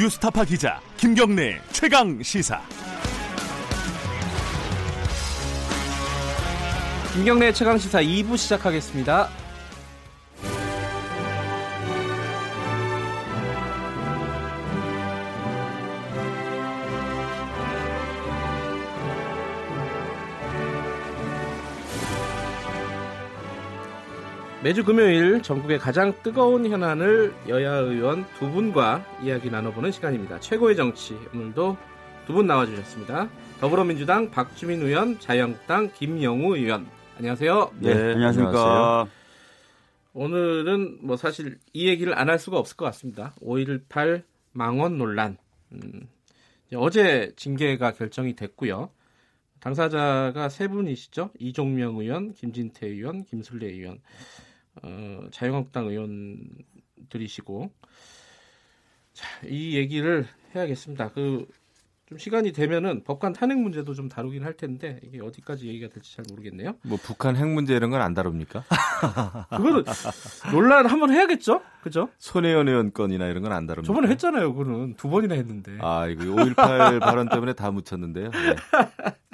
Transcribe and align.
뉴스타파 0.00 0.46
기자 0.46 0.80
김경래 0.96 1.60
최강 1.72 2.22
시사. 2.22 2.58
김경래 7.12 7.52
최강 7.52 7.76
시사 7.76 8.00
2부 8.00 8.38
시작하겠습니다. 8.38 9.28
매주 24.62 24.84
금요일 24.84 25.42
전국의 25.42 25.78
가장 25.78 26.12
뜨거운 26.22 26.70
현안을 26.70 27.34
여야 27.48 27.76
의원 27.76 28.26
두 28.38 28.50
분과 28.50 29.04
이야기 29.22 29.50
나눠보는 29.50 29.90
시간입니다. 29.90 30.38
최고의 30.40 30.76
정치 30.76 31.14
오늘도 31.34 31.76
두 32.26 32.34
분 32.34 32.46
나와주셨습니다. 32.46 33.28
더불어민주당 33.58 34.30
박주민 34.30 34.82
의원, 34.82 35.18
자유한국당 35.18 35.90
김영우 35.94 36.56
의원. 36.56 36.86
안녕하세요. 37.18 37.72
네, 37.80 37.94
네 37.94 38.12
안녕하십니까. 38.12 39.08
오늘은 40.12 40.98
뭐 41.02 41.16
사실 41.16 41.58
이 41.72 41.88
얘기를 41.88 42.16
안 42.16 42.28
할 42.28 42.38
수가 42.38 42.58
없을 42.58 42.76
것 42.76 42.84
같습니다. 42.86 43.34
5.18 43.42 44.22
망원 44.52 44.98
논란. 44.98 45.38
음, 45.72 46.06
어제 46.76 47.32
징계가 47.36 47.92
결정이 47.92 48.36
됐고요. 48.36 48.90
당사자가 49.58 50.48
세 50.50 50.68
분이시죠. 50.68 51.30
이종명 51.38 51.96
의원, 51.96 52.32
김진태 52.34 52.86
의원, 52.86 53.24
김술래 53.24 53.66
의원. 53.66 53.98
어, 54.82 55.20
자유한국당 55.32 55.86
의원들이시고 55.86 57.70
자, 59.12 59.26
이 59.46 59.76
얘기를 59.76 60.26
해야겠습니다. 60.54 61.12
그 61.12 61.46
좀 62.10 62.18
시간이 62.18 62.50
되면은 62.50 63.04
법관 63.04 63.34
탄핵 63.34 63.56
문제도 63.60 63.94
좀 63.94 64.08
다루긴 64.08 64.42
할 64.42 64.54
텐데 64.54 64.98
이게 65.04 65.20
어디까지 65.22 65.68
얘기가 65.68 65.88
될지 65.90 66.16
잘 66.16 66.24
모르겠네요. 66.28 66.74
뭐 66.82 66.98
북한 67.00 67.36
핵 67.36 67.46
문제 67.46 67.72
이런 67.76 67.90
건 67.90 68.00
안 68.02 68.14
다룹니까? 68.14 68.64
그거는 69.56 69.84
논란 70.50 70.86
한번 70.86 71.12
해야겠죠, 71.12 71.62
그죠? 71.84 72.08
손혜원 72.18 72.66
의원 72.66 72.92
건이나 72.92 73.28
이런 73.28 73.44
건 73.44 73.52
안 73.52 73.64
다룹니까? 73.68 73.86
저번에 73.86 74.08
했잖아요, 74.10 74.52
그거는 74.52 74.94
두 74.96 75.08
번이나 75.08 75.36
했는데. 75.36 75.78
아 75.80 76.08
이거 76.08 76.24
5.18 76.24 76.98
발언 76.98 77.28
때문에 77.28 77.52
다 77.52 77.70
묻혔는데요. 77.70 78.30
네. 78.32 78.56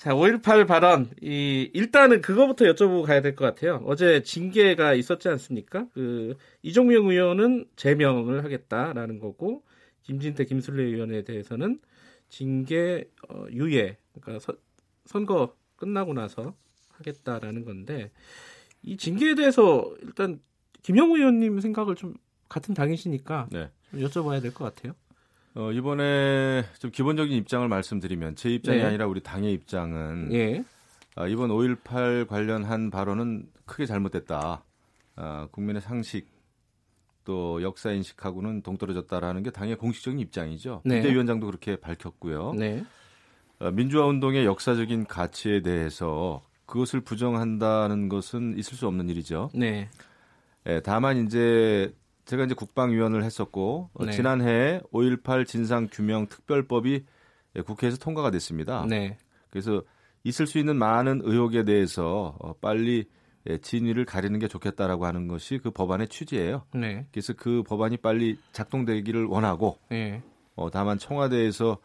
자, 0.00 0.14
5.18 0.14 0.66
발언. 0.66 1.10
이, 1.20 1.70
일단은 1.74 2.22
그거부터 2.22 2.64
여쭤보고 2.64 3.04
가야 3.04 3.20
될 3.20 3.36
것 3.36 3.44
같아요. 3.44 3.82
어제 3.84 4.22
징계가 4.22 4.94
있었지 4.94 5.28
않습니까? 5.28 5.88
그, 5.92 6.36
이종명 6.62 7.08
의원은 7.10 7.66
제명을 7.76 8.42
하겠다라는 8.42 9.18
거고, 9.18 9.62
김진태, 10.04 10.46
김술래 10.46 10.84
의원에 10.84 11.22
대해서는 11.22 11.80
징계, 12.30 13.10
어, 13.28 13.44
유예. 13.52 13.98
그러니까 14.18 14.38
서, 14.42 14.54
선거 15.04 15.54
끝나고 15.76 16.14
나서 16.14 16.54
하겠다라는 16.92 17.66
건데, 17.66 18.10
이 18.82 18.96
징계에 18.96 19.34
대해서 19.34 19.94
일단 20.00 20.40
김영우 20.82 21.18
의원님 21.18 21.60
생각을 21.60 21.94
좀 21.94 22.14
같은 22.48 22.72
당이시니까 22.74 23.48
네. 23.52 23.68
좀 23.90 24.00
여쭤봐야 24.00 24.40
될 24.40 24.54
것 24.54 24.64
같아요. 24.64 24.94
어, 25.54 25.72
이번에 25.72 26.64
좀 26.78 26.90
기본적인 26.90 27.36
입장을 27.36 27.66
말씀드리면 27.66 28.36
제 28.36 28.50
입장이 28.50 28.78
네. 28.78 28.84
아니라 28.84 29.06
우리 29.06 29.20
당의 29.20 29.52
입장은 29.52 30.32
예. 30.32 30.64
아, 31.16 31.26
이번 31.26 31.50
5.18 31.50 32.26
관련한 32.28 32.90
발언은 32.90 33.48
크게 33.66 33.86
잘못됐다. 33.86 34.64
아, 35.16 35.48
국민의 35.50 35.82
상식 35.82 36.28
또 37.24 37.62
역사 37.62 37.90
인식하고는 37.90 38.62
동떨어졌다라는 38.62 39.42
게 39.42 39.50
당의 39.50 39.76
공식적인 39.76 40.18
입장이죠. 40.20 40.82
네. 40.84 41.00
비대위원장도 41.00 41.46
그렇게 41.46 41.76
밝혔고요. 41.76 42.54
네. 42.54 42.84
어, 43.58 43.70
민주화 43.70 44.06
운동의 44.06 44.46
역사적인 44.46 45.06
가치에 45.06 45.62
대해서 45.62 46.42
그것을 46.66 47.00
부정한다는 47.00 48.08
것은 48.08 48.56
있을 48.56 48.76
수 48.76 48.86
없는 48.86 49.08
일이죠. 49.08 49.50
네. 49.52 49.90
예, 50.66 50.80
다만 50.80 51.26
이제 51.26 51.92
제가 52.24 52.44
이제 52.44 52.54
국방위원을 52.54 53.24
했었고 53.24 53.90
어, 53.92 54.04
네. 54.04 54.12
지난해 54.12 54.80
5.18 54.92 55.46
진상 55.46 55.88
규명 55.90 56.26
특별법이 56.26 57.04
국회에서 57.66 57.98
통과가 57.98 58.30
됐습니다. 58.30 58.86
네. 58.88 59.16
그래서 59.50 59.82
있을 60.24 60.46
수 60.46 60.58
있는 60.58 60.76
많은 60.76 61.20
의혹에 61.24 61.64
대해서 61.64 62.36
어, 62.40 62.52
빨리 62.60 63.08
예, 63.48 63.56
진위를 63.56 64.04
가리는 64.04 64.38
게 64.38 64.48
좋겠다라고 64.48 65.06
하는 65.06 65.26
것이 65.26 65.58
그 65.58 65.70
법안의 65.70 66.08
취지예요. 66.08 66.66
네. 66.74 67.06
그래서 67.10 67.32
그 67.32 67.62
법안이 67.62 67.96
빨리 67.98 68.38
작동되기를 68.52 69.24
원하고 69.24 69.78
네. 69.88 70.22
어, 70.56 70.70
다만 70.70 70.98
청와대에서 70.98 71.78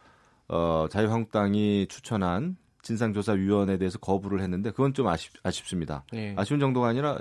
어, 0.48 0.86
자유한국당이 0.90 1.86
추천한 1.88 2.56
진상조사위원회에 2.82 3.78
대해서 3.78 3.98
거부를 3.98 4.40
했는데 4.42 4.70
그건 4.70 4.94
좀 4.94 5.08
아쉽, 5.08 5.32
아쉽습니다. 5.42 6.04
네. 6.12 6.34
아쉬운 6.36 6.60
정도가 6.60 6.88
아니라 6.88 7.18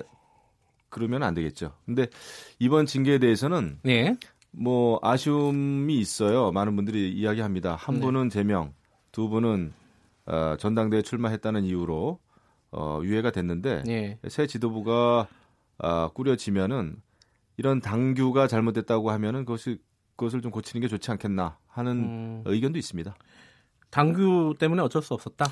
그러면 0.96 1.24
안 1.24 1.34
되겠죠. 1.34 1.74
근데 1.86 2.08
이번 2.58 2.86
징계에 2.86 3.20
대해서는 3.20 3.80
네. 3.84 4.16
뭐 4.52 4.98
아쉬움이 5.04 6.00
있어요. 6.00 6.54
많은 6.54 6.78
분들이 6.78 7.12
이야기합니다. 7.12 7.76
한 7.76 7.96
네. 7.96 8.02
분은 8.02 8.30
제명, 8.30 8.74
두 9.12 9.28
분은 9.28 9.74
어, 10.26 10.56
전당대회 10.58 11.02
출마했다는 11.02 11.66
이유로 11.66 12.18
어, 12.72 13.02
유예가 13.04 13.32
됐는데 13.32 13.84
네. 13.86 14.20
새 14.30 14.48
지도부가 14.48 15.28
어, 15.80 16.08
꾸려지면은 16.14 16.96
이런 17.58 17.82
당규가 17.82 18.48
잘못됐다고 18.48 19.12
하면은 19.12 19.44
그것이 19.44 19.80
그것을 20.16 20.42
좀 20.42 20.50
고치는 20.50 20.80
게 20.80 20.88
좋지 20.88 21.12
않겠나 21.12 21.58
하는 21.68 21.92
음. 21.92 22.44
의견도 22.46 22.80
있습니다. 22.80 23.14
당규 23.90 24.56
때문에 24.58 24.82
어쩔 24.82 25.02
수 25.02 25.14
없었다. 25.14 25.46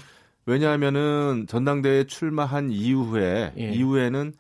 왜냐하면은 0.46 1.48
전당대회 1.50 2.06
출마한 2.06 2.72
이후에 2.72 3.54
예. 3.58 3.72
이후에는 3.74 4.34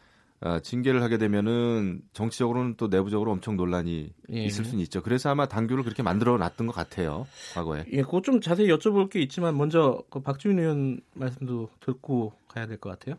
어, 0.45 0.59
징계를 0.59 1.01
하게 1.01 1.17
되면은 1.17 2.01
정치적으로는 2.11 2.75
또 2.75 2.87
내부적으로 2.87 3.31
엄청 3.31 3.55
논란이 3.55 4.11
예. 4.33 4.43
있을 4.43 4.65
수는 4.65 4.81
있죠. 4.83 5.01
그래서 5.01 5.29
아마 5.29 5.47
당규를 5.47 5.83
그렇게 5.83 6.03
만들어 6.03 6.37
놨던 6.37 6.67
것 6.67 6.73
같아요. 6.73 7.25
과거에. 7.53 7.85
예, 7.93 8.01
그거 8.01 8.21
좀 8.21 8.41
자세히 8.41 8.67
여쭤볼 8.67 9.09
게 9.09 9.21
있지만 9.21 9.57
먼저 9.57 10.03
그 10.09 10.19
박주민 10.21 10.59
의원 10.59 10.99
말씀도 11.13 11.69
듣고 11.79 12.33
가야 12.49 12.67
될 12.67 12.77
것 12.77 12.89
같아요. 12.89 13.15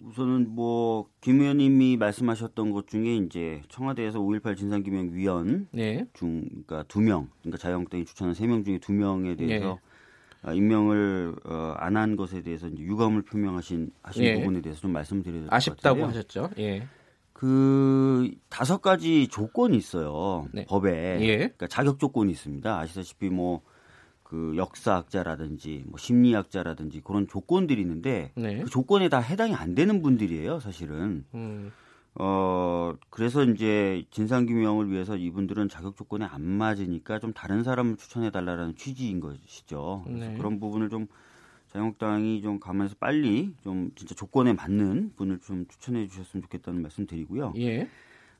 우선은 0.00 0.54
뭐 0.54 1.06
김 1.20 1.40
의원님이 1.40 1.96
말씀하셨던 1.98 2.70
것 2.72 2.86
중에 2.88 3.16
이제 3.16 3.62
청와대에서 3.68 4.18
5.18 4.20 4.56
진상규명위원 4.56 5.68
네. 5.72 6.06
중 6.14 6.42
그러니까 6.48 6.84
두 6.88 7.00
명, 7.00 7.28
그러니까 7.42 7.58
자유한국당이 7.58 8.04
추천한 8.04 8.34
세 8.34 8.46
명 8.46 8.64
중에 8.64 8.78
두 8.78 8.92
명에 8.92 9.36
대해서 9.36 9.66
네. 9.66 9.93
어, 10.46 10.52
임명을 10.52 11.34
어, 11.44 11.74
안 11.78 11.96
한 11.96 12.16
것에 12.16 12.42
대해서 12.42 12.68
이제 12.68 12.82
유감을 12.82 13.22
표명하신 13.22 13.90
하신 14.02 14.24
예. 14.24 14.34
부분에 14.34 14.60
대해서 14.60 14.80
좀 14.80 14.92
말씀드려야 14.92 15.40
될것 15.42 15.52
아쉽다고 15.54 16.00
같은데요. 16.00 16.06
하셨죠. 16.08 16.50
예. 16.58 16.86
그 17.32 18.30
다섯 18.48 18.80
가지 18.80 19.28
조건이 19.28 19.76
있어요. 19.76 20.46
네. 20.52 20.64
법에. 20.66 21.18
예. 21.20 21.36
그러니까 21.36 21.66
자격 21.68 21.98
조건이 21.98 22.32
있습니다. 22.32 22.78
아시다시피 22.78 23.28
뭐 23.30 23.62
그 24.24 24.54
역사학자라든지 24.56 25.84
뭐 25.86 25.96
심리학자라든지 25.98 27.02
그런 27.04 27.28
조건들이 27.28 27.80
있는데 27.82 28.32
네. 28.34 28.62
그 28.62 28.68
조건에 28.70 29.08
다 29.08 29.20
해당이 29.20 29.54
안 29.54 29.74
되는 29.76 30.02
분들이에요, 30.02 30.58
사실은. 30.58 31.24
음. 31.34 31.70
어, 32.16 32.94
그래서 33.10 33.42
이제 33.44 34.04
진상규명을 34.10 34.90
위해서 34.90 35.16
이분들은 35.16 35.68
자격 35.68 35.96
조건에 35.96 36.24
안 36.24 36.42
맞으니까 36.42 37.18
좀 37.18 37.32
다른 37.32 37.64
사람을 37.64 37.96
추천해 37.96 38.30
달라는 38.30 38.76
취지인 38.76 39.20
것이죠. 39.20 40.04
네. 40.06 40.34
그런 40.36 40.60
부분을 40.60 40.90
좀 40.90 41.08
자유한국당이 41.68 42.40
좀 42.40 42.60
감안해서 42.60 42.94
빨리 43.00 43.52
좀 43.64 43.90
진짜 43.96 44.14
조건에 44.14 44.52
맞는 44.52 45.14
분을 45.16 45.40
좀 45.40 45.66
추천해 45.66 46.06
주셨으면 46.06 46.42
좋겠다는 46.42 46.82
말씀 46.82 47.06
드리고요. 47.06 47.52
예. 47.56 47.88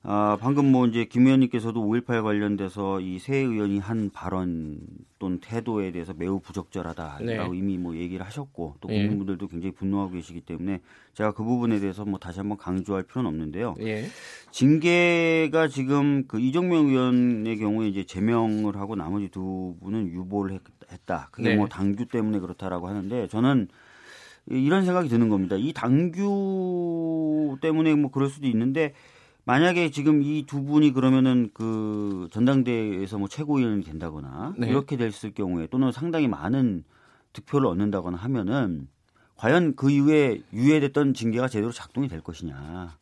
아, 0.07 0.37
방금 0.39 0.71
뭐 0.71 0.87
이제 0.87 1.07
김 1.07 1.25
의원님께서도 1.25 1.81
5.18 1.83 2.23
관련돼서 2.23 3.01
이 3.01 3.19
새 3.19 3.39
의원이 3.39 3.79
한 3.79 4.11
발언 4.11 4.79
또는 5.19 5.39
태도에 5.41 5.93
대해서 5.93 6.13
매우 6.13 6.41
부적절하다라고 6.41 7.25
네. 7.25 7.59
이미 7.59 7.79
뭐 7.79 7.97
얘기를 7.97 8.25
하셨고 8.27 8.77
또 8.83 8.91
예. 8.91 8.99
국민분들도 8.99 9.49
굉장히 9.49 9.73
분노하고 9.73 10.13
계시기 10.13 10.43
때문에 10.43 10.81
제가 11.15 11.33
그 11.33 11.43
부분에 11.43 11.81
대해서 11.81 12.05
뭐 12.05 12.19
다시 12.19 12.41
한번 12.41 12.59
강조할 12.59 13.05
필요는 13.05 13.29
없는데요. 13.31 13.77
예. 13.81 14.05
징계가 14.51 15.69
지금 15.69 16.25
그 16.29 16.39
이정명 16.39 16.89
의원의 16.89 17.57
경우에 17.57 17.89
이제 17.89 18.05
제명을 18.05 18.77
하고 18.77 18.97
나머지 18.97 19.29
두 19.29 19.75
분은 19.83 20.09
유보를 20.09 20.53
했 20.53 20.61
다. 21.07 21.29
그게 21.33 21.51
네. 21.51 21.57
뭐 21.57 21.67
당규 21.67 22.07
때문에 22.07 22.39
그렇다라고 22.41 22.89
하는데 22.89 23.27
저는 23.29 23.69
이런 24.47 24.85
생각이 24.85 25.09
드는 25.09 25.29
겁니다. 25.31 25.57
이 25.59 25.73
당규 25.73 27.57
때문에 27.61 27.95
뭐 27.95 28.11
그럴 28.11 28.29
수도 28.29 28.47
있는데 28.47 28.93
만약에 29.47 29.91
지금 29.91 30.23
이 30.23 30.45
두 30.47 30.63
분이 30.65 30.93
그러면은 30.93 31.51
그 31.53 32.29
전당대회에서 32.33 33.19
뭐 33.19 33.29
최고위원이 33.29 33.85
된다거나 33.85 34.55
네. 34.57 34.69
이렇게 34.69 34.97
됐을 34.97 35.33
경우에 35.33 35.67
또는 35.67 35.93
상당히 35.93 36.29
많은 36.29 36.85
득표를 37.33 37.67
얻는다거나 37.67 38.17
하면은 38.17 38.89
과연 39.37 39.75
그 39.77 39.91
이후에 39.91 40.43
유예됐던 40.53 41.15
징계가 41.15 41.49
제대로 41.49 41.73
작동이 41.73 42.09
될 42.09 42.21
것이냐. 42.21 42.97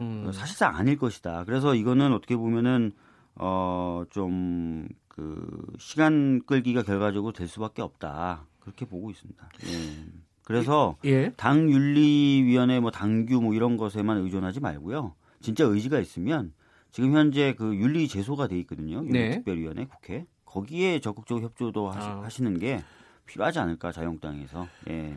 음. 0.00 0.30
사실상 0.32 0.74
아닐 0.74 0.98
것이다. 0.98 1.44
그래서 1.44 1.74
이거는 1.74 2.12
어떻게 2.12 2.36
보면은 2.36 2.92
어좀 3.36 4.88
그 5.08 5.48
시간 5.78 6.40
끌기가 6.44 6.82
결과적으로 6.82 7.32
될 7.32 7.48
수밖에 7.48 7.82
없다 7.82 8.46
그렇게 8.60 8.84
보고 8.84 9.10
있습니다. 9.10 9.48
예. 9.66 10.06
그래서 10.44 10.96
예. 11.04 11.30
당 11.36 11.70
윤리위원회 11.70 12.80
뭐 12.80 12.90
당규 12.90 13.40
뭐 13.40 13.54
이런 13.54 13.76
것에만 13.76 14.18
의존하지 14.18 14.60
말고요. 14.60 15.14
진짜 15.42 15.64
의지가 15.64 15.98
있으면 15.98 16.52
지금 16.90 17.12
현재 17.14 17.54
그 17.54 17.74
윤리 17.74 18.08
제소가 18.08 18.48
돼 18.48 18.58
있거든요. 18.60 19.04
윤리특별위원회 19.04 19.82
네. 19.82 19.88
국회 19.88 20.26
거기에 20.44 21.00
적극적 21.00 21.42
협조도 21.42 21.90
하시, 21.90 22.06
아. 22.06 22.22
하시는 22.22 22.58
게 22.58 22.82
필요하지 23.26 23.58
않을까 23.58 23.92
자유한국당에서. 23.92 24.68
예. 24.88 25.16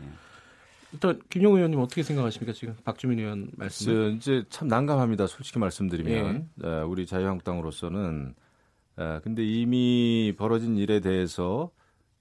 일단 0.92 1.20
김용 1.28 1.56
의원님 1.56 1.78
어떻게 1.80 2.02
생각하십니까 2.02 2.52
지금 2.52 2.74
박주민 2.84 3.18
의원 3.18 3.50
말씀? 3.56 4.12
이제 4.16 4.44
참 4.48 4.68
난감합니다. 4.68 5.26
솔직히 5.26 5.58
말씀드리면 5.58 6.48
예. 6.64 6.68
우리 6.86 7.04
자유한국당으로서는 7.06 8.34
근데 9.22 9.44
이미 9.44 10.32
벌어진 10.38 10.76
일에 10.76 11.00
대해서 11.00 11.70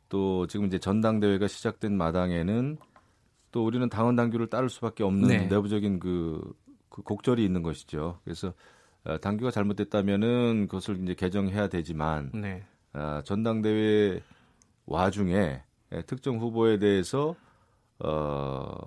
또 0.09 0.45
지금 0.47 0.65
이제 0.65 0.77
전당대회가 0.77 1.47
시작된 1.47 1.95
마당에는 1.95 2.77
또 3.51 3.65
우리는 3.65 3.87
당원 3.87 4.17
당규를 4.17 4.47
따를 4.47 4.69
수밖에 4.69 5.03
없는 5.03 5.27
네. 5.29 5.45
내부적인 5.47 5.99
그, 5.99 6.41
그 6.95 7.01
곡절이 7.01 7.43
있는 7.43 7.61
것이죠. 7.61 8.19
그래서 8.23 8.53
당규가 9.19 9.51
잘못됐다면은 9.51 10.67
그것을 10.69 10.97
이제 11.03 11.13
개정해야 11.13 11.67
되지만 11.67 12.31
네. 12.33 12.63
어, 12.93 13.19
전당대회 13.25 14.21
와중에 14.85 15.61
특정 16.05 16.39
후보에 16.39 16.79
대해서 16.79 17.35
어, 17.99 18.77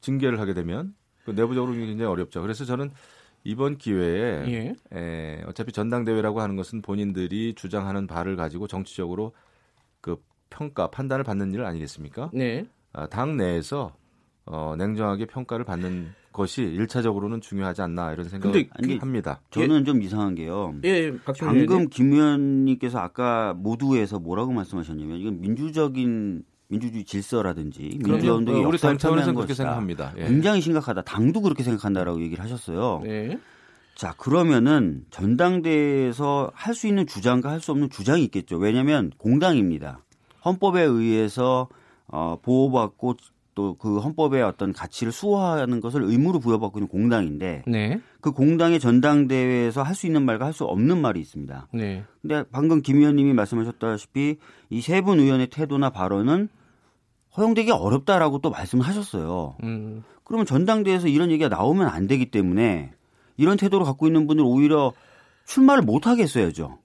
징계를 0.00 0.40
하게 0.40 0.54
되면 0.54 0.96
그 1.24 1.30
내부적으로 1.30 1.72
굉장히 1.72 2.02
어렵죠. 2.02 2.42
그래서 2.42 2.64
저는 2.64 2.90
이번 3.44 3.78
기회에 3.78 4.44
예. 4.48 4.74
에, 4.92 5.44
어차피 5.46 5.70
전당대회라고 5.70 6.40
하는 6.40 6.56
것은 6.56 6.82
본인들이 6.82 7.54
주장하는 7.54 8.08
바를 8.08 8.34
가지고 8.34 8.66
정치적으로 8.66 9.32
그 10.00 10.20
평가 10.50 10.88
판단을 10.90 11.22
받는 11.22 11.54
일 11.54 11.64
아니겠습니까? 11.64 12.30
네. 12.34 12.66
아, 12.92 13.06
당 13.06 13.36
내에서 13.36 13.94
어, 14.46 14.74
냉정하게 14.78 15.26
평가를 15.26 15.64
받는 15.64 16.14
것이 16.32 16.62
일차적으로는 16.62 17.40
중요하지 17.40 17.82
않나 17.82 18.12
이런 18.12 18.28
생각을 18.28 18.68
그, 18.68 18.96
합니다. 19.00 19.40
저는 19.50 19.80
예. 19.80 19.84
좀 19.84 20.02
이상한 20.02 20.34
게요. 20.34 20.74
예, 20.84 20.88
예 20.88 21.18
방금 21.40 21.88
김 21.88 22.12
의원님께서 22.12 22.98
아까 22.98 23.54
모두에서 23.54 24.18
뭐라고 24.18 24.52
말씀하셨냐면 24.52 25.18
이건 25.18 25.40
민주적인 25.40 26.44
민주주의 26.68 27.04
질서라든지 27.04 27.98
민주화 28.02 28.34
운동의 28.34 28.64
어, 28.64 28.68
우리 28.68 28.78
당 28.78 28.98
차원에서 28.98 29.32
그렇게 29.32 29.54
생각합니다. 29.54 30.12
예. 30.18 30.26
굉장히 30.26 30.60
심각하다. 30.60 31.02
당도 31.02 31.40
그렇게 31.40 31.62
생각한다라고 31.62 32.20
얘기를 32.20 32.42
하셨어요. 32.44 33.00
네. 33.04 33.38
자 33.94 34.12
그러면은 34.18 35.06
전당대회에서 35.10 36.50
할 36.54 36.74
수 36.74 36.86
있는 36.86 37.06
주장과 37.06 37.50
할 37.50 37.60
수 37.60 37.72
없는 37.72 37.88
주장이 37.90 38.22
있겠죠. 38.24 38.58
왜냐하면 38.58 39.10
공당입니다. 39.16 40.04
헌법에 40.44 40.82
의해서 40.82 41.68
어, 42.08 42.38
보호받고 42.42 43.16
또 43.56 43.74
그 43.78 43.98
헌법의 43.98 44.42
어떤 44.42 44.72
가치를 44.72 45.12
수호하는 45.12 45.80
것을 45.80 46.02
의무로 46.04 46.38
부여받고 46.38 46.78
있는 46.78 46.88
공당인데 46.88 47.64
네. 47.66 48.00
그 48.20 48.30
공당의 48.30 48.78
전당대회에서 48.78 49.82
할 49.82 49.94
수 49.96 50.06
있는 50.06 50.24
말과 50.24 50.44
할 50.46 50.52
수 50.52 50.64
없는 50.64 51.00
말이 51.00 51.18
있습니다. 51.20 51.68
네. 51.72 52.04
근데 52.22 52.44
방금 52.52 52.82
김 52.82 52.98
의원님이 52.98 53.32
말씀하셨다시피 53.32 54.36
이 54.70 54.80
세 54.80 55.00
분 55.00 55.18
의원의 55.18 55.48
태도나 55.48 55.90
발언은 55.90 56.48
허용되기 57.36 57.70
어렵다라고 57.72 58.38
또 58.40 58.50
말씀하셨어요. 58.50 59.56
음. 59.64 60.04
그러면 60.22 60.46
전당대회에서 60.46 61.08
이런 61.08 61.30
얘기가 61.30 61.48
나오면 61.48 61.88
안 61.88 62.06
되기 62.06 62.30
때문에 62.30 62.92
이런 63.36 63.56
태도를 63.56 63.84
갖고 63.86 64.06
있는 64.06 64.26
분들 64.26 64.44
오히려 64.44 64.92
출마를 65.46 65.82
못 65.82 66.06
하게 66.06 66.22
했어야죠. 66.24 66.78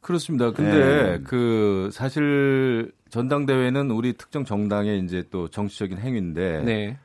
그렇습니다. 0.00 0.52
근데 0.52 1.18
네. 1.18 1.20
그 1.24 1.90
사실 1.92 2.92
전당대회는 3.16 3.90
우리 3.92 4.12
특정 4.12 4.44
정당의 4.44 5.00
이제 5.00 5.24
또 5.30 5.48
정치적인 5.48 5.96
행위인데 5.96 6.62
네. 6.64 6.98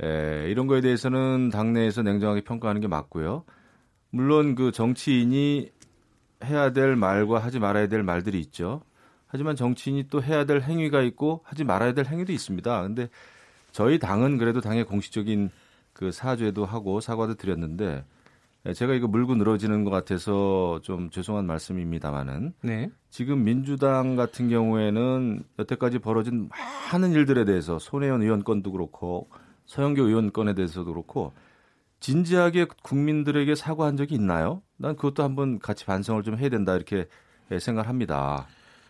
에, 0.00 0.48
이런 0.50 0.68
거에 0.68 0.80
대해서는 0.80 1.50
당내에서 1.50 2.02
냉정하게 2.02 2.42
평가하는 2.42 2.80
게 2.80 2.86
맞고요. 2.86 3.42
물론 4.10 4.54
그 4.54 4.70
정치인이 4.70 5.68
해야 6.44 6.72
될 6.72 6.94
말과 6.94 7.40
하지 7.40 7.58
말아야 7.58 7.88
될 7.88 8.04
말들이 8.04 8.38
있죠. 8.38 8.82
하지만 9.26 9.56
정치인이 9.56 10.06
또 10.10 10.22
해야 10.22 10.44
될 10.44 10.60
행위가 10.60 11.02
있고 11.02 11.40
하지 11.42 11.64
말아야 11.64 11.92
될 11.92 12.06
행위도 12.06 12.32
있습니다. 12.32 12.82
근데 12.84 13.08
저희 13.72 13.98
당은 13.98 14.38
그래도 14.38 14.60
당의 14.60 14.84
공식적인 14.84 15.50
그 15.92 16.12
사죄도 16.12 16.66
하고 16.66 17.00
사과도 17.00 17.34
드렸는데 17.34 17.96
예, 17.96 18.04
제가 18.74 18.94
이거 18.94 19.06
물고 19.06 19.34
늘어지는 19.34 19.84
것 19.84 19.90
같아서 19.90 20.80
좀 20.82 21.10
죄송한 21.10 21.46
말씀입니다만은 21.46 22.54
네. 22.62 22.90
지금 23.10 23.44
민주당 23.44 24.16
같은 24.16 24.48
경우에는 24.48 25.42
여태까지 25.58 26.00
벌어진 26.00 26.48
많은 26.92 27.12
일들에 27.12 27.44
대해서 27.44 27.78
손혜원 27.78 28.22
의원 28.22 28.44
건도 28.44 28.72
그렇고 28.72 29.28
서영교 29.66 30.02
의원 30.02 30.32
건에 30.32 30.54
대해서도 30.54 30.92
그렇고 30.92 31.32
진지하게 32.00 32.66
국민들에게 32.82 33.54
사과한 33.54 33.96
적이 33.96 34.16
있나요? 34.16 34.62
난 34.76 34.96
그것도 34.96 35.22
한번 35.22 35.58
같이 35.58 35.84
반성을 35.84 36.22
좀 36.22 36.38
해야 36.38 36.48
된다 36.48 36.74
이렇게 36.74 37.06
생각을 37.50 37.88
합니다. 37.88 38.46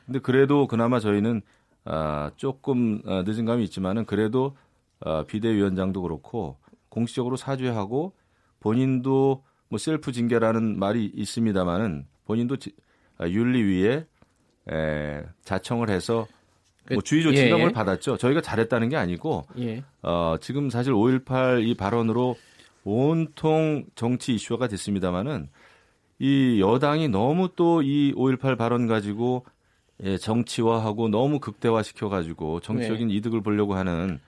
근데 0.06 0.18
그래도 0.18 0.66
그나마 0.66 1.00
저희는 1.00 1.42
아, 1.84 2.30
조금 2.36 3.00
아, 3.06 3.22
늦은 3.26 3.44
감이 3.44 3.64
있지만은 3.64 4.04
그래도 4.04 4.56
아, 5.00 5.24
비대위원장도 5.24 6.02
그렇고 6.02 6.58
공식적으로 6.88 7.36
사죄하고 7.36 8.14
본인도 8.60 9.44
뭐 9.68 9.78
셀프 9.78 10.12
징계라는 10.12 10.78
말이 10.78 11.10
있습니다만은 11.14 12.06
본인도 12.26 12.56
지, 12.56 12.72
아, 13.18 13.28
윤리위에 13.28 14.06
에, 14.70 15.22
자청을 15.44 15.90
해서 15.90 16.26
뭐 16.90 17.02
주의 17.02 17.22
조치감을 17.22 17.68
예. 17.68 17.72
받았죠. 17.72 18.16
저희가 18.16 18.40
잘했다는 18.40 18.88
게 18.88 18.96
아니고 18.96 19.44
예. 19.58 19.82
어, 20.02 20.36
지금 20.40 20.70
사실 20.70 20.92
5.18 20.92 21.66
이 21.66 21.74
발언으로 21.74 22.36
온통 22.84 23.84
정치 23.94 24.34
이슈화가 24.34 24.68
됐습니다만은 24.68 25.48
이 26.20 26.60
여당이 26.60 27.08
너무 27.08 27.50
또 27.54 27.82
이 27.82 28.12
5.18 28.16 28.56
발언 28.56 28.86
가지고 28.86 29.44
예, 30.02 30.16
정치화하고 30.16 31.08
너무 31.08 31.40
극대화시켜 31.40 32.08
가지고 32.08 32.60
정치적인 32.60 33.08
네. 33.08 33.14
이득을 33.14 33.42
보려고 33.42 33.74
하는 33.74 34.20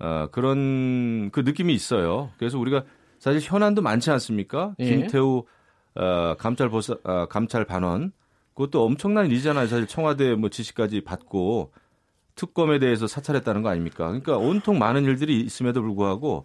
어, 0.00 0.28
그런 0.30 1.30
그 1.30 1.40
느낌이 1.40 1.72
있어요. 1.72 2.30
그래서 2.38 2.58
우리가 2.58 2.84
사실 3.18 3.40
현안도 3.42 3.82
많지 3.82 4.10
않습니까? 4.10 4.74
예. 4.78 4.84
김태우 4.84 5.44
어, 5.94 6.34
감찰 6.38 6.68
보사 6.68 6.96
어, 7.04 7.26
감찰 7.26 7.64
반원 7.64 8.12
그것도 8.54 8.84
엄청난 8.84 9.26
일이잖아요. 9.26 9.66
사실 9.68 9.86
청와대 9.86 10.34
뭐 10.34 10.48
지시까지 10.50 11.02
받고 11.02 11.72
특검에 12.34 12.78
대해서 12.78 13.06
사찰했다는 13.06 13.62
거 13.62 13.68
아닙니까? 13.68 14.06
그러니까 14.06 14.36
온통 14.36 14.78
많은 14.78 15.04
일들이 15.04 15.40
있음에도 15.40 15.82
불구하고 15.82 16.44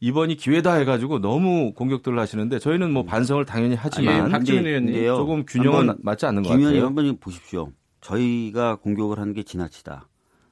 이번이 0.00 0.36
기회다 0.36 0.74
해가지고 0.74 1.20
너무 1.20 1.72
공격들을 1.74 2.18
하시는데 2.18 2.58
저희는 2.58 2.92
뭐 2.92 3.04
반성을 3.04 3.44
당연히 3.44 3.76
하지만 3.76 4.22
아 4.22 4.28
박지민 4.28 4.66
의원님 4.66 5.06
조금 5.06 5.44
균형은 5.46 5.98
맞지 6.02 6.26
않는 6.26 6.42
것 6.42 6.48
같아요. 6.48 6.58
김 6.58 6.66
의원님 6.68 6.86
한번 6.86 7.16
보십시오. 7.18 7.70
저희가 8.00 8.76
공격을 8.76 9.18
하는 9.20 9.32
게 9.32 9.42
지나치다. 9.44 10.08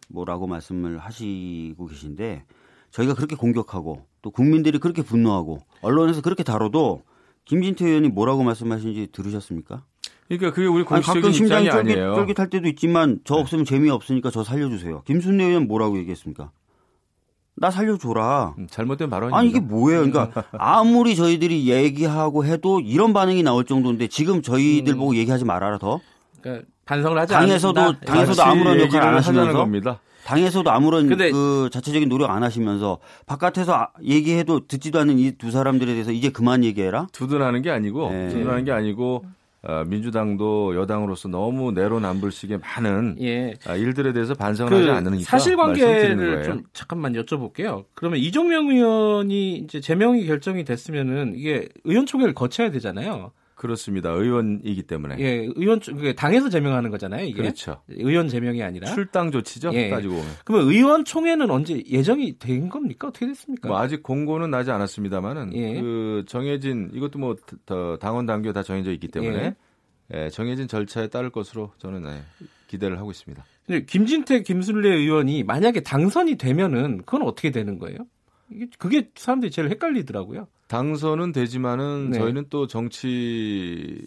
뭐라고 0.09 0.47
말씀을 0.47 0.99
하시고 0.99 1.87
계신데 1.87 2.45
저희가 2.91 3.15
그렇게 3.15 3.35
공격하고 3.37 4.07
또 4.23 4.31
국민들이 4.31 4.79
그렇게 4.79 5.03
분노하고 5.03 5.61
언론에서 5.83 6.21
그렇게 6.21 6.43
다뤄도 6.43 7.03
김진태 7.45 7.87
의원이 7.87 8.09
뭐라고 8.09 8.43
말씀하시는지 8.43 9.09
들으셨습니까? 9.12 9.83
그러니까 10.29 10.53
그게 10.53 10.67
우리 10.69 10.85
공식적인 10.85 11.25
아니, 11.25 11.37
입장이 11.37 11.71
쫄깃, 11.71 11.93
아니에요. 11.99 12.15
쫄깃할 12.15 12.50
때도 12.50 12.69
있지만 12.69 13.21
저 13.25 13.35
네. 13.35 13.41
없으면 13.41 13.65
네. 13.65 13.69
재미없으니까 13.71 14.31
저 14.31 14.45
살려주세요. 14.45 15.03
김순례 15.03 15.45
의원 15.45 15.67
뭐라고 15.67 15.99
얘기했습니까? 15.99 16.53
나 17.57 17.71
살려줘라. 17.71 18.55
음, 18.57 18.67
잘못된 18.71 19.11
발언이 19.11 19.35
아니 19.35 19.49
이게 19.49 19.59
뭐예요? 19.61 20.09
그러니까 20.09 20.45
아무리 20.57 21.17
저희들이 21.17 21.69
얘기하고 21.69 22.45
해도 22.45 22.81
이런 22.81 23.12
반응이 23.12 23.43
나올 23.43 23.65
정도인데 23.65 24.07
지금 24.07 24.41
저희들 24.41 24.95
음. 24.95 24.99
보고 24.99 25.17
얘기하지 25.17 25.45
말아라 25.45 25.79
더. 25.79 26.00
그러니까 26.41 26.67
반성을 26.87 27.19
하지 27.19 27.33
당에서도 27.35 27.81
않는다. 27.81 28.07
당에서도 28.07 28.43
아무런 28.43 28.81
역할 28.81 29.03
안 29.03 29.15
하시면서 29.17 29.53
겁니다. 29.53 30.00
당에서도 30.25 30.71
아무런 30.71 31.09
근데, 31.09 31.31
그 31.31 31.69
자체적인 31.73 32.09
노력 32.09 32.31
안 32.31 32.43
하시면서 32.43 32.99
바깥에서 33.27 33.75
아, 33.75 33.89
얘기해도 34.03 34.67
듣지도 34.67 34.99
않는 35.00 35.19
이 35.19 35.33
두 35.39 35.50
사람들에 35.50 35.93
대해서 35.93 36.12
이제 36.12 36.29
그만 36.31 36.65
얘기해라. 36.65 37.07
두둔하는 37.12 37.62
게 37.62 37.71
아니고 37.71 38.11
네. 38.11 38.29
두둔하는 38.29 38.65
게 38.65 38.73
아니고 38.73 39.25
어, 39.62 39.85
민주당도 39.87 40.75
여당으로서 40.77 41.29
너무 41.29 41.71
내로남불식의 41.73 42.59
많은 42.61 43.17
예. 43.21 43.55
어, 43.69 43.77
일들에 43.77 44.12
대해서 44.15 44.35
반성을 44.35 44.71
그 44.71 44.77
하지 44.79 44.91
않으니까 44.91 45.25
사실관계를 45.25 46.43
좀 46.45 46.62
잠깐만 46.73 47.12
여쭤볼게요. 47.12 47.85
그러면 47.95 48.21
이종명 48.21 48.71
의원이 48.71 49.57
이제 49.59 49.81
제명이 49.81 50.27
결정이 50.27 50.65
됐으면은 50.65 51.35
이게 51.37 51.69
의원총회를 51.85 52.35
거쳐야 52.35 52.71
되잖아요. 52.71 53.33
그렇습니다. 53.61 54.09
의원이기 54.11 54.85
때문에. 54.85 55.17
예, 55.19 55.47
의원 55.55 55.81
당에서 56.17 56.49
제명하는 56.49 56.88
거잖아요. 56.90 57.26
이게. 57.26 57.43
그렇죠. 57.43 57.83
의원 57.88 58.26
제명이 58.26 58.62
아니라 58.62 58.90
출당 58.95 59.31
조치죠. 59.31 59.71
예. 59.75 59.90
따지고 59.90 60.14
보면. 60.14 60.31
그러면 60.47 60.69
의원 60.69 61.05
총회는 61.05 61.50
언제 61.50 61.83
예정이 61.87 62.38
된 62.38 62.71
겁니까? 62.71 63.09
어떻게 63.09 63.26
됐습니까? 63.26 63.69
뭐 63.69 63.79
아직 63.79 64.02
공고는 64.02 64.50
나지 64.50 64.71
않았습니다만은 64.71 65.55
예. 65.55 65.79
그 65.79 66.25
정해진 66.26 66.90
이것도 66.95 67.19
뭐 67.19 67.37
당원 68.00 68.25
당규 68.25 68.50
다 68.55 68.62
정해져 68.62 68.93
있기 68.93 69.09
때문에 69.09 69.55
예. 70.14 70.25
예, 70.25 70.31
정해진 70.31 70.67
절차에 70.67 71.09
따를 71.09 71.29
것으로 71.29 71.73
저는 71.76 72.05
네, 72.05 72.23
기대를 72.69 72.99
하고 72.99 73.11
있습니다. 73.11 73.45
근데 73.67 73.85
김진태, 73.85 74.43
김순례 74.43 74.88
의원이 74.88 75.43
만약에 75.45 75.81
당선이 75.81 76.37
되면은 76.37 77.02
그건 77.05 77.23
어떻게 77.23 77.50
되는 77.50 77.79
거예요? 77.79 77.99
그게 78.79 79.11
사람들이 79.14 79.50
제일 79.50 79.69
헷갈리더라고요. 79.69 80.49
당선은 80.71 81.33
되지만은 81.33 82.11
네. 82.11 82.19
저희는 82.19 82.45
또 82.49 82.69
정치 82.69 84.07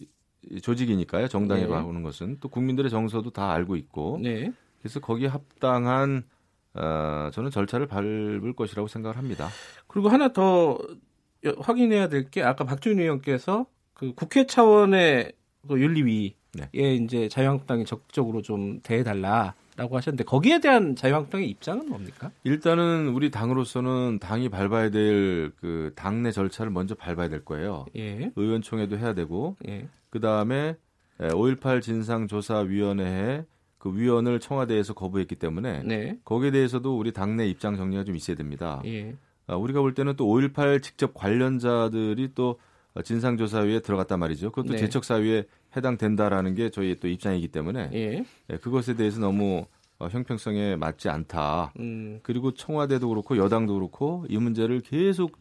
조직이니까요. 0.62 1.28
정당이라고 1.28 1.76
네. 1.76 1.86
하는 1.88 2.04
것은 2.04 2.38
또 2.40 2.48
국민들의 2.48 2.90
정서도 2.90 3.32
다 3.32 3.52
알고 3.52 3.76
있고. 3.76 4.20
네. 4.22 4.54
그래서 4.80 5.02
거기에 5.02 5.28
합당한 5.28 6.24
어, 6.74 7.30
저는 7.34 7.52
절차를 7.52 7.88
밟을 7.88 8.54
것이라고 8.56 8.88
생각을 8.88 9.18
합니다. 9.18 9.50
그리고 9.88 10.08
하나 10.08 10.32
더 10.32 10.80
확인해야 11.60 12.08
될 12.08 12.30
게 12.30 12.42
아까 12.42 12.64
박준 12.64 12.98
의원께서 12.98 13.66
그 13.94 14.14
국회 14.16 14.48
차원의 14.48 15.34
그 15.68 15.80
윤리위에 15.80 16.34
네. 16.54 16.96
이제 16.96 17.28
자유한국당이 17.28 17.84
적극적으로 17.84 18.42
좀 18.42 18.80
대해달라. 18.82 19.54
라고 19.76 19.98
하셨는데 19.98 20.24
거기에 20.24 20.60
대한 20.60 20.96
자유한국당의 20.96 21.50
입장은 21.50 21.90
뭡니까? 21.90 22.30
일단은 22.44 23.08
우리 23.10 23.32
당으로서는 23.32 24.20
당이 24.20 24.50
밟아야 24.50 24.90
될 24.92 25.52
그 25.60 25.92
당내 25.96 26.32
절차를 26.32 26.72
먼저 26.72 26.94
밟아야 26.96 27.30
될 27.30 27.44
거예요. 27.44 27.86
예. 27.96 28.32
의원총회도 28.36 28.98
해야 28.98 29.14
되고 29.14 29.56
예. 29.68 29.88
그다음에 30.10 30.76
5.18 31.20 31.82
진상조사위원회에 31.82 33.46
그 33.78 33.96
위원을 33.96 34.40
청와대에서 34.40 34.94
거부했기 34.94 35.36
때문에 35.36 35.84
네. 35.84 36.18
거기에 36.24 36.52
대해서도 36.52 36.98
우리 36.98 37.12
당내 37.12 37.48
입장 37.48 37.76
정리가 37.76 38.04
좀 38.04 38.16
있어야 38.16 38.36
됩니다. 38.38 38.82
예. 38.86 39.16
아, 39.48 39.56
우리가 39.56 39.82
볼 39.82 39.94
때는 39.94 40.16
또 40.16 40.26
5.18 40.28 40.82
직접 40.82 41.14
관련자들이 41.14 42.32
또 42.36 42.60
진상조사위에 43.04 43.80
들어갔단 43.80 44.20
말이죠. 44.20 44.52
그것도 44.52 44.74
네. 44.74 44.78
제척사위에 44.80 45.46
해당된다라는 45.76 46.56
게 46.56 46.70
저희 46.70 47.00
또 47.00 47.08
입장이기 47.08 47.48
때문에 47.50 47.90
예. 47.94 48.26
예, 48.50 48.58
그것에 48.58 48.96
대해서 48.96 49.20
너무 49.20 49.66
어, 50.00 50.08
형평성에 50.08 50.76
맞지 50.76 51.10
않다. 51.10 51.74
음. 51.80 52.20
그리고 52.24 52.54
청와대도 52.54 53.08
그렇고 53.10 53.38
여당도 53.38 53.74
그렇고 53.74 54.26
이 54.30 54.38
문제를 54.38 54.82
계속 54.82 55.38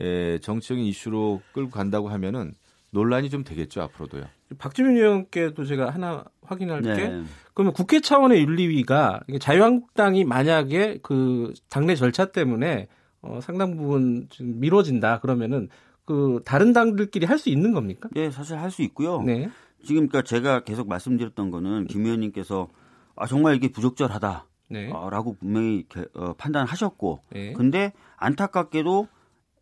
예, 0.00 0.38
정치적인 0.40 0.84
이슈로 0.84 1.40
끌고 1.52 1.70
간다고 1.70 2.08
하면은 2.08 2.54
논란이 2.90 3.30
좀 3.30 3.42
되겠죠 3.44 3.80
앞으로도요. 3.82 4.24
박주민 4.58 4.96
의원께도 4.96 5.64
제가 5.64 5.90
하나 5.90 6.24
확인할 6.42 6.82
게. 6.82 6.94
네. 6.94 7.22
그러면 7.54 7.72
국회 7.72 8.00
차원의 8.00 8.42
윤리위가 8.42 9.20
자유한국당이 9.40 10.24
만약에 10.24 10.98
그 11.02 11.54
당내 11.70 11.94
절차 11.94 12.26
때문에 12.26 12.88
어, 13.22 13.38
상당 13.40 13.76
부분 13.76 14.26
좀 14.28 14.60
미뤄진다 14.60 15.20
그러면은 15.20 15.68
그 16.04 16.40
다른 16.44 16.72
당들끼리 16.72 17.24
할 17.26 17.38
수 17.38 17.48
있는 17.48 17.72
겁니까? 17.72 18.08
네, 18.12 18.30
사실 18.30 18.58
할 18.58 18.70
수 18.70 18.82
있고요. 18.82 19.22
네. 19.22 19.48
지금 19.82 20.08
그러니까 20.08 20.22
제가 20.22 20.60
계속 20.64 20.88
말씀드렸던 20.88 21.50
거는 21.50 21.86
김 21.86 22.04
의원님께서 22.04 22.68
아 23.16 23.26
정말 23.26 23.56
이게 23.56 23.68
부적절하다. 23.68 24.46
네. 24.68 24.90
어, 24.90 25.10
라고 25.10 25.34
분명히 25.34 25.84
어, 26.14 26.32
판단하셨고 26.34 27.22
네. 27.30 27.52
근데 27.52 27.92
안타깝게도 28.16 29.08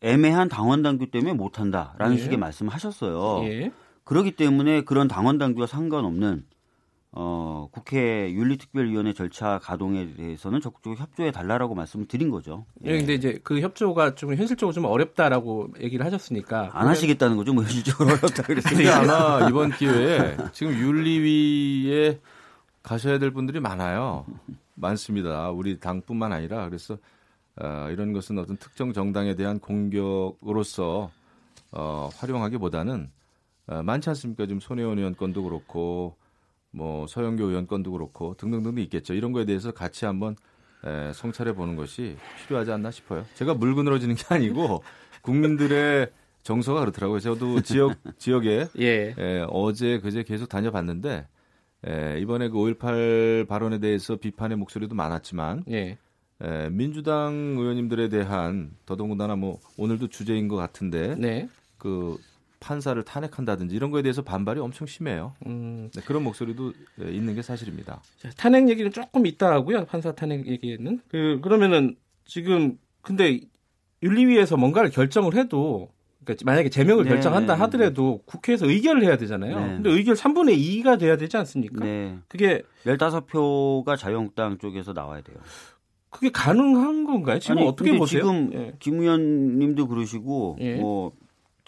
애매한 0.03 0.49
당원 0.49 0.83
당규 0.83 1.11
때문에 1.11 1.33
못 1.33 1.59
한다라는 1.59 2.17
네. 2.17 2.23
식의 2.23 2.39
말씀을 2.39 2.73
하셨어요. 2.73 3.45
예. 3.45 3.73
그렇기 4.05 4.33
때문에 4.33 4.83
그런 4.83 5.09
당원 5.09 5.39
당규와 5.39 5.67
상관없는 5.67 6.45
어, 7.13 7.69
국회 7.73 8.33
윤리특별위원회 8.33 9.15
절차 9.15 9.59
가동에 9.59 10.15
대해서는 10.15 10.61
적극적으로 10.61 11.01
협조해 11.01 11.33
달라라고 11.33 11.75
말씀을 11.75 12.07
드린 12.07 12.31
거죠. 12.31 12.67
예. 12.85 12.99
근데 12.99 13.15
이제 13.15 13.41
그 13.43 13.61
협조가 13.61 14.15
좀 14.15 14.35
현실적으로 14.35 14.73
좀 14.73 14.85
어렵다라고 14.85 15.73
얘기를 15.81 16.07
하셨으니까 16.07 16.71
안 16.73 16.87
하시겠다는 16.87 17.37
거죠. 17.37 17.53
뭐 17.53 17.65
현실적으로 17.65 18.11
어렵다 18.15 18.45
그랬으니까 18.45 19.01
아마 19.01 19.49
이번 19.49 19.73
기회에 19.73 20.37
지금 20.53 20.73
윤리위에 20.75 22.21
가셔야 22.83 23.19
될 23.19 23.33
분들이 23.33 23.59
많아요. 23.59 24.25
많습니다. 24.75 25.51
우리 25.51 25.81
당뿐만 25.81 26.33
아니라 26.33 26.67
그래서 26.67 26.97
어, 27.61 27.89
이런 27.91 28.13
것은 28.13 28.39
어떤 28.39 28.57
특정 28.57 28.93
정당에 28.93 29.35
대한 29.35 29.59
공격으로서 29.59 31.11
어, 31.73 32.09
활용하기보다는 32.15 33.11
어, 33.67 33.83
많지 33.83 34.09
않습니까? 34.11 34.47
지금 34.47 34.61
손혜원 34.61 34.99
의원 34.99 35.17
건도 35.17 35.43
그렇고 35.43 36.15
뭐 36.71 37.07
서영교 37.07 37.45
의원 37.45 37.67
건도 37.67 37.93
그렇고 37.93 38.35
등등등도 38.37 38.81
있겠죠. 38.83 39.15
이런 39.15 39.33
거에 39.33 39.45
대해서 39.45 39.73
같이 39.73 40.05
한번 40.05 40.37
에, 40.85 41.13
성찰해 41.13 41.55
보는 41.55 41.77
것이 41.77 42.17
필요하지 42.47 42.73
않나 42.73 42.91
싶어요. 42.91 43.25
제가 43.35 43.55
물그늘어지는 43.55 44.15
게 44.15 44.25
아니고 44.29 44.83
국민들의 45.23 46.11
정서가 46.43 46.81
그렇더라고요. 46.81 47.21
저도 47.21 47.61
지역 47.61 47.97
지역에 48.19 48.69
예. 48.79 49.15
에, 49.19 49.47
어제 49.51 49.99
그제 50.01 50.23
계속 50.23 50.49
다녀봤는데 50.49 51.27
에, 51.87 52.21
이번에 52.21 52.49
그 52.49 52.57
5.18 52.57 53.47
발언에 53.49 53.79
대해서 53.79 54.17
비판의 54.17 54.57
목소리도 54.57 54.95
많았지만 54.95 55.65
예. 55.71 55.99
에, 56.43 56.71
민주당 56.71 57.57
의원님들에 57.59 58.09
대한 58.09 58.71
더더군다나 58.87 59.37
뭐 59.37 59.59
오늘도 59.77 60.09
주제인 60.09 60.49
것 60.49 60.57
같은데 60.57 61.15
네. 61.17 61.49
그 61.77 62.17
판사를 62.61 63.03
탄핵한다든지 63.03 63.75
이런 63.75 63.91
거에 63.91 64.03
대해서 64.03 64.23
반발이 64.23 64.61
엄청 64.61 64.87
심해요. 64.87 65.35
음. 65.47 65.91
네, 65.95 66.03
그런 66.05 66.23
목소리도 66.23 66.73
네, 66.97 67.11
있는 67.11 67.35
게 67.35 67.43
사실입니다. 67.43 68.03
자, 68.19 68.31
탄핵 68.37 68.69
얘기는 68.69 68.91
조금 68.93 69.27
있다 69.27 69.51
하고요. 69.51 69.87
판사 69.87 70.13
탄핵 70.13 70.47
얘기는 70.47 71.01
그 71.09 71.41
그러면은 71.43 71.97
지금 72.27 72.79
근데 73.01 73.41
윤리위에서 74.03 74.57
뭔가를 74.57 74.91
결정을 74.91 75.35
해도 75.35 75.91
그러니까 76.25 76.45
만약에 76.45 76.69
제명을 76.69 77.05
네, 77.05 77.11
결정한다 77.11 77.55
네, 77.55 77.61
하더라도 77.61 78.19
네. 78.19 78.23
국회에서 78.27 78.69
의결을 78.69 79.03
해야 79.05 79.17
되잖아요. 79.17 79.59
네. 79.59 79.67
근데 79.77 79.91
의결 79.91 80.15
3분의 80.15 80.59
2가 80.59 80.99
돼야 80.99 81.17
되지 81.17 81.37
않습니까? 81.39 81.83
네. 81.83 82.19
그게 82.29 82.63
15표가 82.85 83.97
자유한국당 83.97 84.59
쪽에서 84.59 84.93
나와야 84.93 85.23
돼요. 85.23 85.39
그게 86.11 86.29
가능한 86.31 87.05
건가요? 87.05 87.39
지금 87.39 87.59
아니, 87.59 87.69
어떻게 87.69 87.97
보세요? 87.97 88.23
지금 88.23 88.53
예. 88.53 88.75
김 88.81 89.01
의원님도 89.01 89.89
그러시고 89.89 90.59
예. 90.61 90.75
뭐 90.75 91.13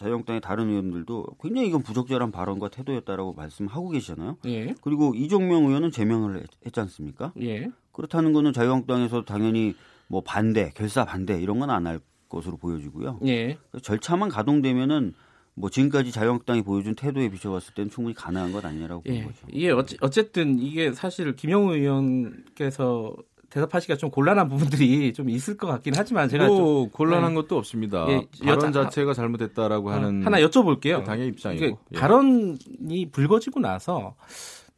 자유한국당의 0.03 0.41
다른 0.41 0.69
의원들도 0.69 1.27
굉장히 1.43 1.69
이건 1.69 1.83
부적절한 1.83 2.33
발언과 2.33 2.69
태도였다라고 2.71 3.33
말씀하고 3.35 3.91
계시잖아요. 3.91 4.37
예. 4.47 4.75
그리고 4.83 5.15
이종명 5.15 5.67
의원은 5.67 5.91
제명을 5.93 6.45
했, 6.67 6.73
지 6.73 6.81
않습니까? 6.81 7.33
예. 7.41 7.71
그렇다는 7.93 8.33
거는 8.33 8.53
자유한국당에서 8.53 9.25
당연히 9.25 9.75
뭐 10.09 10.23
반대, 10.23 10.71
결사 10.75 11.05
반대 11.05 11.41
이런 11.41 11.59
건 11.59 11.71
안 11.71 11.87
할 11.87 12.01
것으로 12.29 12.57
보여지고요. 12.57 13.21
예. 13.27 13.59
절차만 13.83 14.29
가동되면은 14.31 15.13
뭐 15.55 15.69
지금까지 15.69 16.13
자유한국당이 16.13 16.63
보여준 16.63 16.95
태도에 16.95 17.29
비춰봤을 17.31 17.75
때는 17.75 17.91
충분히 17.91 18.15
가능한 18.15 18.53
것 18.53 18.65
아니냐라고 18.65 19.03
예. 19.07 19.11
보는 19.23 19.27
거죠. 19.27 19.47
이게 19.51 19.71
어쨌든 20.01 20.59
이게 20.59 20.93
사실 20.93 21.37
김영우 21.37 21.75
의원께서 21.75 23.15
대답하시기가 23.53 23.99
좀 23.99 24.11
곤란한 24.11 24.49
부분들이 24.49 25.13
좀 25.13 25.29
있을 25.29 25.57
것 25.57 25.67
같긴 25.67 25.93
하지만 25.97 26.29
제가 26.29 26.47
뭐 26.47 26.89
곤란한 26.91 27.31
네. 27.31 27.35
것도 27.35 27.59
없습니다. 27.59 28.07
예, 28.09 28.27
발언 28.43 28.69
여자, 28.69 28.85
자체가 28.85 29.13
잘못됐다라고 29.13 29.91
어, 29.91 29.93
하는 29.93 30.25
하나 30.25 30.39
여쭤볼게요. 30.39 31.05
당의 31.05 31.29
입장이고 31.29 31.79
예. 31.93 31.99
발언이 31.99 33.11
불거지고 33.13 33.61
나서 33.61 34.17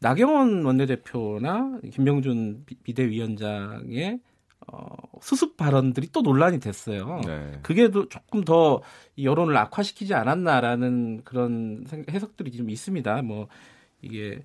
나경원 0.01 0.65
원내대표나 0.65 1.79
김병준 1.93 2.65
비대위원장의 2.83 4.19
어, 4.67 4.87
수습 5.21 5.57
발언들이 5.57 6.09
또 6.13 6.23
논란이 6.23 6.59
됐어요. 6.59 7.21
네. 7.25 7.53
그게 7.63 7.91
조금 7.91 8.45
더 8.45 8.83
여론을 9.23 9.57
악화시키지 9.57 10.15
않았나라는 10.15 11.23
그런 11.25 11.85
해석들이 12.11 12.51
좀 12.51 12.71
있습니다. 12.71 13.23
뭐 13.23 13.47
이게 14.03 14.43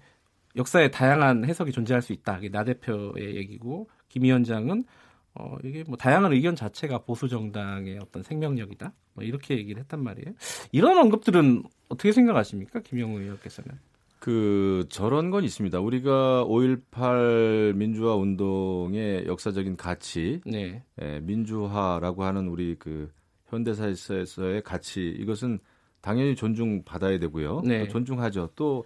역사에 0.56 0.92
다양한 0.92 1.46
해석이 1.46 1.72
존재할 1.72 2.02
수 2.02 2.14
있다. 2.14 2.38
이게 2.38 2.50
나 2.50 2.64
대표의 2.64 3.36
얘기고 3.38 3.90
김 4.10 4.24
위원장은 4.24 4.84
어, 5.36 5.56
이게 5.64 5.84
뭐 5.88 5.96
다양한 5.96 6.34
의견 6.34 6.56
자체가 6.56 7.00
보수 7.00 7.30
정당의 7.30 8.00
어떤 8.02 8.24
생명력이다. 8.24 8.92
뭐 9.14 9.24
이렇게 9.24 9.58
얘기를 9.58 9.80
했단 9.82 10.04
말이에요. 10.04 10.34
이런 10.72 10.98
언급들은 10.98 11.64
어떻게 11.88 12.12
생각하십니까? 12.12 12.82
김영우 12.82 13.20
의원께서는. 13.22 13.80
그 14.20 14.86
저런 14.90 15.30
건 15.30 15.46
있습니다. 15.46 15.80
우리가 15.80 16.44
5.18 16.46 17.74
민주화 17.76 18.16
운동의 18.16 19.26
역사적인 19.28 19.78
가치, 19.78 20.42
네. 20.46 20.84
예, 21.02 21.20
민주화라고 21.22 22.26
하는 22.26 22.50
우리 22.50 22.76
그 22.78 23.10
현대사에서의 23.48 24.62
가치 24.64 25.08
이것은 25.08 25.60
당연히 26.02 26.36
존중받아야 26.36 27.18
되고요. 27.20 27.62
네. 27.64 27.88
존중하죠. 27.88 28.50
또 28.56 28.84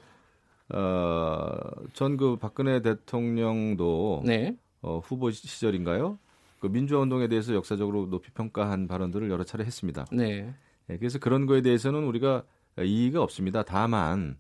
어, 0.70 1.50
전 1.94 2.18
그 2.18 2.38
박근혜 2.38 2.82
대통령도 2.82 4.22
네. 4.26 4.56
어, 4.84 5.00
후보 5.00 5.32
시절인가요? 5.32 6.20
그 6.60 6.68
민주화 6.68 7.02
운동에 7.02 7.28
대해서 7.28 7.54
역사적으로 7.56 8.10
높이 8.10 8.32
평가한 8.32 8.88
발언들을 8.88 9.30
여러 9.30 9.44
차례 9.44 9.66
했습니다. 9.66 10.06
네. 10.12 10.54
네. 10.88 10.98
그래서 10.98 11.20
그런 11.20 11.46
거에 11.46 11.62
대해서는 11.62 12.04
우리가 12.04 12.44
이의가 12.80 13.22
없습니다. 13.22 13.64
다만 13.64 14.38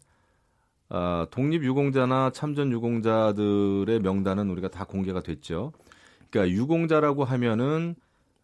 어, 0.89 1.25
독립 1.31 1.63
유공자나 1.63 2.31
참전 2.31 2.71
유공자들의 2.71 4.00
명단은 4.01 4.50
우리가 4.50 4.69
다 4.69 4.85
공개가 4.85 5.21
됐죠. 5.21 5.71
그러니까 6.29 6.55
유공자라고 6.55 7.23
하면은 7.23 7.95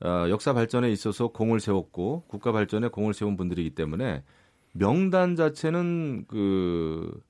어, 0.01 0.25
역사 0.29 0.53
발전에 0.53 0.89
있어서 0.91 1.27
공을 1.27 1.59
세웠고 1.59 2.23
국가 2.27 2.51
발전에 2.51 2.87
공을 2.87 3.13
세운 3.13 3.35
분들이기 3.35 3.71
때문에 3.71 4.23
명단 4.71 5.35
자체는 5.35 6.25
그 6.27 7.21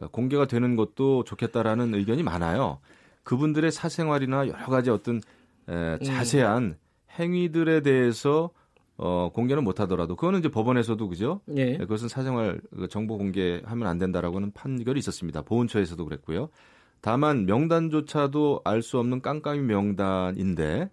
어, 0.00 0.08
공개가 0.08 0.46
되는 0.46 0.76
것도 0.76 1.24
좋겠다라는 1.24 1.94
의견이 1.94 2.22
많아요. 2.22 2.80
그분들의 3.30 3.70
사생활이나 3.70 4.48
여러 4.48 4.66
가지 4.66 4.90
어떤 4.90 5.20
에, 5.68 5.98
자세한 6.02 6.74
행위들에 7.16 7.80
대해서 7.80 8.50
어, 8.96 9.30
공개는 9.32 9.62
못하더라도 9.62 10.16
그거는 10.16 10.40
이제 10.40 10.48
법원에서도 10.48 11.08
그죠? 11.08 11.40
예. 11.54 11.76
그것은 11.78 12.08
사생활 12.08 12.60
그 12.76 12.88
정보 12.88 13.16
공개하면 13.18 13.86
안 13.86 13.98
된다라고는 13.98 14.50
판결이 14.50 14.98
있었습니다. 14.98 15.42
보훈처에서도 15.42 16.04
그랬고요. 16.04 16.48
다만 17.00 17.46
명단조차도 17.46 18.62
알 18.64 18.82
수 18.82 18.98
없는 18.98 19.22
깜깜이 19.22 19.60
명단인데 19.60 20.90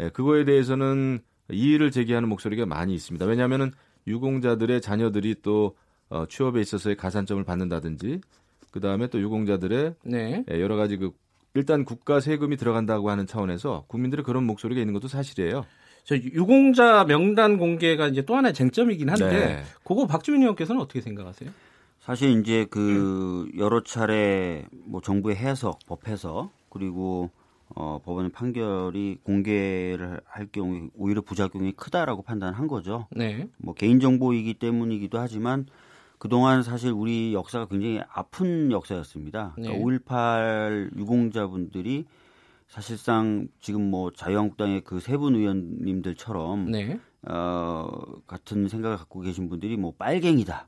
예, 0.00 0.08
그거에 0.08 0.46
대해서는 0.46 1.20
이의를 1.52 1.90
제기하는 1.90 2.30
목소리가 2.30 2.64
많이 2.64 2.94
있습니다. 2.94 3.26
왜냐하면은 3.26 3.72
유공자들의 4.06 4.80
자녀들이 4.80 5.36
또 5.42 5.76
어, 6.08 6.24
취업에 6.30 6.62
있어서의 6.62 6.96
가산점을 6.96 7.44
받는다든지 7.44 8.22
그 8.70 8.80
다음에 8.80 9.06
또 9.08 9.20
유공자들의 9.20 9.94
네. 10.06 10.44
예, 10.50 10.60
여러 10.62 10.76
가지 10.76 10.96
그 10.96 11.12
일단 11.54 11.84
국가 11.84 12.18
세금이 12.20 12.56
들어간다고 12.56 13.10
하는 13.10 13.26
차원에서 13.26 13.84
국민들의 13.86 14.24
그런 14.24 14.44
목소리가 14.44 14.80
있는 14.80 14.92
것도 14.92 15.08
사실이에요. 15.08 15.64
저 16.02 16.16
유공자 16.16 17.04
명단 17.04 17.56
공개가 17.56 18.08
이제 18.08 18.22
또 18.22 18.36
하나의 18.36 18.52
쟁점이긴 18.52 19.08
한데 19.08 19.30
네. 19.30 19.62
그거 19.84 20.06
박주민 20.06 20.42
의원께서는 20.42 20.82
어떻게 20.82 21.00
생각하세요? 21.00 21.50
사실 22.00 22.38
이제 22.40 22.66
그 22.68 23.48
여러 23.56 23.82
차례 23.82 24.66
뭐 24.84 25.00
정부의 25.00 25.36
해석, 25.36 25.78
법 25.86 26.06
해석 26.08 26.50
그리고 26.68 27.30
어, 27.74 28.00
법원의 28.04 28.32
판결이 28.32 29.20
공개를 29.22 30.20
할 30.26 30.46
경우 30.52 30.90
오히려 30.96 31.22
부작용이 31.22 31.72
크다라고 31.72 32.22
판단한 32.22 32.66
거죠. 32.66 33.06
네. 33.10 33.48
뭐 33.56 33.74
개인 33.74 34.00
정보이기 34.00 34.54
때문이기도 34.54 35.18
하지만 35.18 35.66
그동안 36.24 36.62
사실 36.62 36.90
우리 36.90 37.34
역사가 37.34 37.66
굉장히 37.66 38.00
아픈 38.10 38.72
역사였습니다. 38.72 39.52
그러니까 39.56 39.76
네. 39.76 39.84
5.18 39.84 40.96
유공자분들이 40.96 42.06
사실상 42.66 43.46
지금 43.60 43.90
뭐 43.90 44.10
자유한국당의 44.10 44.80
그 44.84 45.00
세 45.00 45.18
분 45.18 45.34
의원님들처럼 45.36 46.70
네. 46.70 46.98
어, 47.28 47.90
같은 48.26 48.68
생각을 48.68 48.96
갖고 48.96 49.20
계신 49.20 49.50
분들이 49.50 49.76
뭐 49.76 49.92
빨갱이다. 49.98 50.66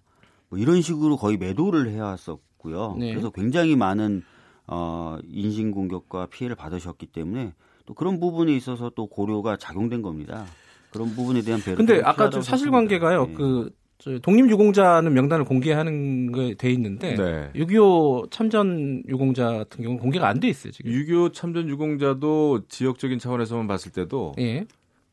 뭐 0.51 0.59
이런 0.59 0.83
식으로 0.83 1.17
거의 1.17 1.39
매도를 1.39 1.89
해왔었고요. 1.89 2.97
네. 2.99 3.13
그래서 3.13 3.31
굉장히 3.31 3.77
많은 3.77 4.25
어, 4.67 5.17
인신 5.25 5.71
공격과 5.71 6.27
피해를 6.27 6.55
받으셨기 6.55 7.07
때문에 7.07 7.55
또 7.87 7.95
그런 7.95 8.21
부분에 8.21 8.55
있어서 8.55 8.91
또 8.95 9.07
고려가 9.07 9.57
작용된 9.57 10.03
겁니다. 10.03 10.45
그런 10.91 11.09
부분에 11.15 11.41
대한 11.41 11.63
배려. 11.63 11.77
근데 11.79 12.03
아까 12.05 12.29
좀 12.29 12.43
사실관계가요. 12.43 13.27
네. 13.29 13.33
그 13.33 13.71
독립유공자는 13.99 15.12
명단을 15.12 15.45
공개하는 15.45 16.33
게 16.33 16.55
돼 16.55 16.71
있는데 16.73 17.15
네. 17.15 17.50
6.25 17.55 18.31
참전 18.31 19.03
유공자 19.09 19.53
같은 19.53 19.83
경우는 19.83 20.00
공개가 20.00 20.29
안 20.29 20.38
돼 20.41 20.49
있어요 20.49 20.73
지금. 20.73 20.91
6.25 20.93 21.33
참전 21.33 21.69
유공자도 21.69 22.69
지역적인 22.69 23.19
차원에서만 23.19 23.67
봤을 23.67 23.93
때도 23.93 24.35
예. 24.38 24.67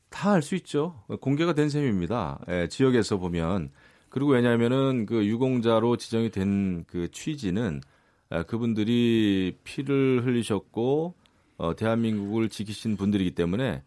다알 0.09 0.41
수 0.41 0.55
있죠. 0.55 0.95
공개가 1.21 1.53
된 1.53 1.69
셈입니다. 1.69 2.39
예, 2.49 2.67
지역에서 2.67 3.17
보면 3.17 3.69
그리고 4.09 4.31
왜냐하면은 4.31 5.05
그 5.07 5.25
유공자로 5.25 5.97
지정이 5.97 6.29
된 6.29 6.85
그 6.87 7.09
취지는 7.11 7.81
아, 8.29 8.43
그분들이 8.43 9.55
피를 9.63 10.21
흘리셨고 10.25 11.15
어, 11.57 11.75
대한민국을 11.75 12.49
지키신 12.49 12.97
분들이기 12.97 13.31
때문에 13.31 13.81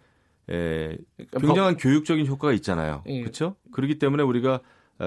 에, 0.48 0.96
그러니까 1.16 1.40
굉장한 1.40 1.74
법... 1.74 1.82
교육적인 1.82 2.26
효과가 2.26 2.52
있잖아요. 2.54 3.02
예. 3.06 3.20
그렇죠? 3.20 3.54
그렇기 3.72 3.98
때문에 3.98 4.22
우리가 4.22 4.54
아, 4.54 4.60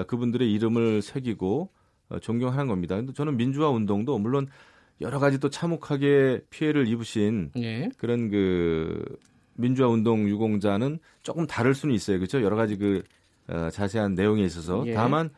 그분들의 0.06 0.50
이름을 0.52 1.02
새기고 1.02 1.70
어, 2.10 2.18
존경하는 2.18 2.66
겁니다. 2.66 2.96
근데 2.96 3.12
저는 3.12 3.36
민주화 3.36 3.70
운동도 3.70 4.18
물론 4.18 4.48
여러 5.00 5.18
가지 5.18 5.38
또 5.38 5.48
참혹하게 5.48 6.42
피해를 6.50 6.86
입으신 6.88 7.52
예. 7.56 7.88
그런 7.96 8.30
그 8.30 9.02
민주화 9.54 9.88
운동 9.88 10.28
유공자는 10.28 10.98
조금 11.22 11.46
다를 11.46 11.74
수는 11.74 11.94
있어요. 11.94 12.18
그렇죠? 12.18 12.42
여러 12.42 12.56
가지 12.56 12.76
그 12.76 13.02
어, 13.48 13.68
자세한 13.70 14.14
내용에 14.14 14.44
있어서 14.44 14.84
예. 14.86 14.94
다만 14.94 15.30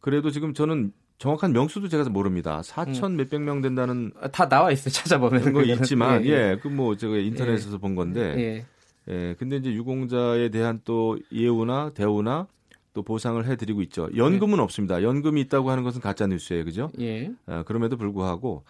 그래도 0.00 0.30
지금 0.30 0.54
저는 0.54 0.92
정확한 1.18 1.52
명수도 1.52 1.88
제가 1.88 2.08
모릅니다. 2.10 2.60
4천 2.62 3.12
음. 3.12 3.16
몇백 3.16 3.42
명 3.42 3.60
된다는 3.60 4.10
아, 4.20 4.28
다 4.28 4.48
나와 4.48 4.72
있어요. 4.72 4.90
찾아보면 4.92 5.52
거 5.52 5.62
있지만 5.62 6.24
예, 6.24 6.30
예. 6.30 6.58
그뭐 6.60 6.96
제가 6.96 7.16
인터넷에서 7.16 7.74
예. 7.74 7.78
본 7.78 7.94
건데 7.94 8.34
예. 8.36 8.66
예. 9.12 9.34
근데 9.38 9.56
이제 9.56 9.72
유공자에 9.72 10.48
대한 10.48 10.80
또 10.84 11.18
예우나 11.32 11.90
대우나 11.94 12.48
또 12.94 13.02
보상을 13.02 13.44
해드리고 13.44 13.82
있죠. 13.82 14.08
연금은 14.16 14.56
네. 14.56 14.62
없습니다. 14.62 15.02
연금이 15.02 15.40
있다고 15.42 15.70
하는 15.70 15.82
것은 15.82 16.00
가짜 16.00 16.26
뉴스예요, 16.26 16.64
그죠? 16.64 16.90
예. 17.00 17.30
아, 17.46 17.62
그럼에도 17.62 17.96
불구하고 17.96 18.64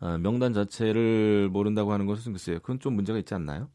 아, 0.00 0.18
명단 0.18 0.52
자체를 0.52 1.48
모른다고 1.50 1.92
하는 1.92 2.06
것은 2.06 2.32
글쎄요, 2.32 2.58
그건 2.60 2.80
좀 2.80 2.94
문제가 2.94 3.18
있지 3.18 3.34
않나요? 3.34 3.68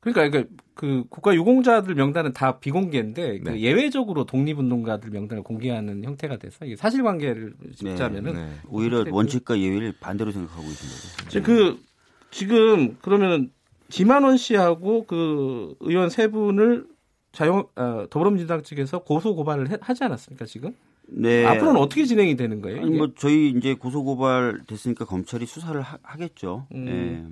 그러니까 0.00 0.36
그, 0.36 0.48
그 0.74 1.04
국가 1.08 1.32
유공자들 1.32 1.94
명단은 1.94 2.32
다 2.32 2.58
비공개인데 2.58 3.38
그 3.38 3.44
네. 3.44 3.52
그 3.52 3.60
예외적으로 3.60 4.24
독립운동가들 4.24 5.10
명단을 5.10 5.44
공개하는 5.44 6.02
형태가 6.02 6.38
돼서 6.38 6.64
이게 6.64 6.74
사실관계를 6.74 7.54
짚자면은 7.76 8.34
네, 8.34 8.46
네. 8.46 8.52
오히려 8.68 9.04
원칙과 9.08 9.60
예외를 9.60 9.94
반대로 10.00 10.32
생각하고 10.32 10.64
있습니다. 10.64 11.46
그 11.46 11.80
지금 12.32 12.96
그러면 13.00 13.52
김한원 13.90 14.38
씨하고 14.38 15.04
그 15.06 15.76
의원 15.80 16.10
세 16.10 16.26
분을 16.26 16.86
자유 17.32 17.66
어, 17.76 18.06
더불어민주당 18.10 18.62
측에서 18.62 19.00
고소 19.00 19.34
고발을 19.34 19.70
해, 19.70 19.76
하지 19.80 20.04
않았습니까 20.04 20.44
지금? 20.44 20.74
네. 21.08 21.44
앞으로는 21.44 21.80
어떻게 21.80 22.04
진행이 22.04 22.36
되는 22.36 22.60
거예요? 22.62 22.82
아니 22.82 22.96
뭐 22.96 23.08
저희 23.16 23.50
이제 23.50 23.74
고소 23.74 24.04
고발 24.04 24.60
됐으니까 24.66 25.04
검찰이 25.04 25.46
수사를 25.46 25.80
하, 25.80 25.98
겠죠 26.16 26.66
음. 26.74 26.84
네. 26.84 27.24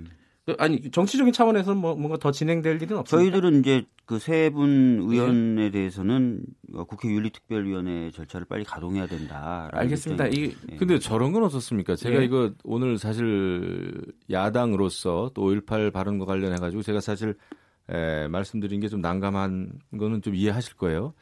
그, 0.45 0.55
아니 0.59 0.81
정치적인 0.89 1.31
차원에서 1.33 1.75
뭐 1.75 1.95
뭔가 1.95 2.17
더 2.17 2.31
진행될 2.31 2.81
일은 2.81 2.97
없습니까? 2.97 3.31
저희들은 3.31 3.59
이제 3.59 3.85
그 4.05 4.17
세 4.17 4.49
분 4.49 4.99
의원에 5.07 5.65
네. 5.65 5.71
대해서는 5.71 6.43
국회 6.87 7.07
윤리특별위원회 7.09 8.11
절차를 8.11 8.45
빨리 8.45 8.63
가동해야 8.65 9.07
된다. 9.07 9.69
알겠습니다. 9.71 10.27
이 10.27 10.53
네. 10.67 10.75
근데 10.77 10.99
저런 10.99 11.31
건 11.31 11.43
어떻습니까? 11.43 11.95
제가 11.95 12.19
네. 12.19 12.25
이거 12.25 12.51
오늘 12.63 12.97
사실 12.97 13.93
야당으로서 14.29 15.31
또 15.33 15.43
5.18 15.43 15.93
발언과 15.93 16.25
관련해 16.25 16.57
가지고 16.57 16.81
제가 16.81 16.99
사실 16.99 17.35
에, 17.91 18.27
말씀드린 18.27 18.79
게 18.79 18.87
좀 18.87 19.01
난감한 19.01 19.79
거는 19.97 20.21
좀 20.21 20.35
이해하실 20.35 20.75
거예요. 20.75 21.13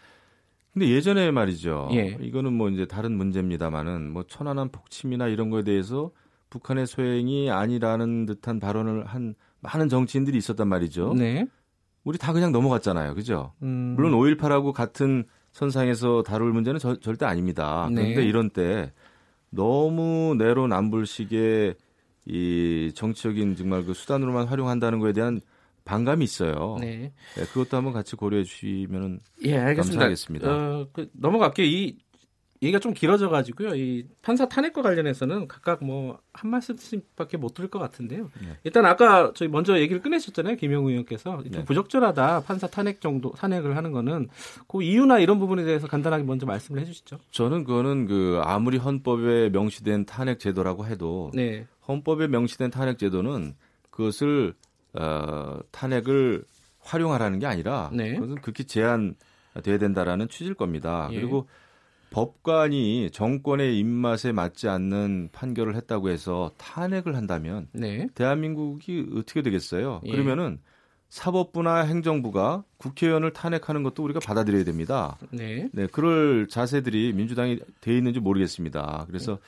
근데 0.73 0.88
예전에 0.89 1.32
말이죠. 1.32 1.89
예. 1.93 2.17
이거는 2.21 2.53
뭐 2.53 2.69
이제 2.69 2.86
다른 2.86 3.17
문제입니다만은 3.17 4.12
뭐 4.12 4.23
천안함 4.27 4.69
폭침이나 4.69 5.27
이런 5.27 5.49
거에 5.49 5.63
대해서 5.63 6.12
북한의 6.51 6.86
소행이 6.88 7.49
아니라는 7.51 8.25
듯한 8.27 8.60
발언을 8.60 9.05
한 9.05 9.36
많은 9.62 9.89
정치인들이 9.89 10.38
있었단 10.38 10.67
말이죠. 10.67 11.13
네. 11.15 11.45
우리 12.03 12.17
다 12.17 12.34
그냥 12.34 12.51
넘어갔잖아요. 12.51 13.13
그죠? 13.15 13.53
음. 13.63 13.93
물론 13.97 14.13
5.18하고 14.13 14.71
같은 14.71 15.25
선상에서 15.51 16.23
다룰 16.23 16.53
문제는 16.53 16.79
저, 16.79 16.95
절대 16.99 17.25
아닙니다. 17.25 17.89
네. 17.91 18.01
그런데 18.03 18.25
이런 18.25 18.49
때 18.51 18.93
너무 19.49 20.36
내로남불식의 20.38 21.75
이 22.27 22.91
정치적인 22.95 23.55
정말 23.55 23.84
그 23.86 23.93
수단으로만 23.93 24.47
활용한다는 24.47 24.99
거에 24.99 25.13
대한 25.13 25.41
반감이 25.89 26.23
있어요. 26.23 26.78
네. 26.80 27.12
네 27.36 27.43
그것도 27.45 27.75
한번 27.75 27.93
같이 27.93 28.15
고려해 28.15 28.43
주시면 28.43 29.19
예, 29.45 29.58
알겠습니다. 29.58 29.99
감사하겠습니다. 29.99 30.52
어, 30.52 30.88
그, 30.93 31.10
넘어갈게요. 31.13 31.65
이 31.65 31.97
얘기가 32.62 32.80
좀 32.80 32.93
길어져 32.93 33.30
가지고요. 33.30 33.73
이 33.75 34.06
판사 34.21 34.47
탄핵과 34.47 34.82
관련해서는 34.82 35.47
각각 35.47 35.84
뭐 35.84 36.19
한 36.39 36.52
말씀씩밖에 36.52 37.38
못 37.38 37.54
들을 37.54 37.69
것 37.69 37.80
같은데요. 37.80 38.30
네. 38.41 38.58
일단 38.63 38.86
아까 38.86 39.34
저희 39.36 39.49
먼저 39.49 39.78
얘기를 39.78 40.02
꺼내셨잖아요. 40.02 40.56
김영우 40.56 40.89
의원께서 40.89 41.41
좀 41.43 41.52
네. 41.52 41.65
부적절하다 41.65 42.43
판사 42.43 42.67
탄핵 42.67 43.02
정도 43.02 43.32
탄핵을 43.32 43.75
하는 43.75 43.91
거는 43.91 44.30
그 44.67 44.82
이유나 44.82 45.19
이런 45.19 45.38
부분에 45.39 45.65
대해서 45.65 45.88
간단하게 45.88 46.23
먼저 46.23 46.45
말씀을 46.45 46.80
해주시죠. 46.82 47.19
저는 47.32 47.65
그거는 47.65 48.06
그 48.08 48.39
아무리 48.43 48.78
헌법에 48.78 49.49
명시된 49.49 50.06
탄핵 50.06 50.39
제도라고 50.39 50.86
해도 50.86 51.32
네. 51.34 51.67
헌법에 51.88 52.28
명시된 52.28 52.71
탄핵 52.71 52.97
제도는 52.97 53.56
그것을 53.89 54.54
어, 54.93 55.60
탄핵을 55.71 56.43
활용하라는 56.80 57.39
게 57.39 57.45
아니라 57.45 57.89
네. 57.93 58.15
그것은 58.15 58.36
극히 58.41 58.65
제한돼야 58.65 59.78
된다라는 59.80 60.28
취지일 60.28 60.56
겁니다. 60.56 61.10
예. 61.12 61.15
그리고 61.15 61.47
법관이 62.12 63.12
정권의 63.12 63.78
입맛에 63.78 64.32
맞지 64.32 64.67
않는 64.67 65.30
판결을 65.32 65.75
했다고 65.75 66.10
해서 66.10 66.52
탄핵을 66.58 67.15
한다면 67.15 67.67
네. 67.71 68.08
대한민국이 68.15 69.08
어떻게 69.15 69.41
되겠어요? 69.43 70.02
예. 70.06 70.12
그러면은 70.12 70.60
사법부나 71.10 71.82
행정부가 71.82 72.63
국회의원을 72.78 73.34
탄핵하는 73.34 73.84
것도 73.84 74.04
우리가 74.04 74.19
받아들여야 74.19 74.63
됩니다. 74.63 75.17
네. 75.32 75.67
네, 75.71 75.88
그럴 75.88 76.47
자세들이 76.47 77.13
민주당이 77.13 77.60
돼 77.82 77.97
있는지 77.97 78.19
모르겠습니다. 78.19 79.06
그래서 79.08 79.39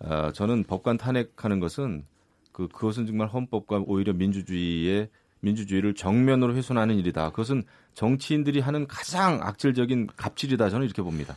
어, 0.00 0.30
저는 0.32 0.64
법관 0.64 0.98
탄핵하는 0.98 1.60
것은 1.60 2.04
그 2.52 2.68
그것은 2.68 3.06
정말 3.06 3.28
헌법과 3.28 3.84
오히려 3.86 4.12
민주주의의 4.12 5.08
민주주의를 5.40 5.94
정면으로 5.94 6.54
훼손하는 6.54 6.96
일이다. 6.96 7.30
그것은 7.30 7.62
정치인들이 7.94 8.60
하는 8.60 8.86
가장 8.86 9.40
악질적인 9.42 10.08
갑질이다. 10.16 10.68
저는 10.70 10.86
이렇게 10.86 11.02
봅니다. 11.02 11.36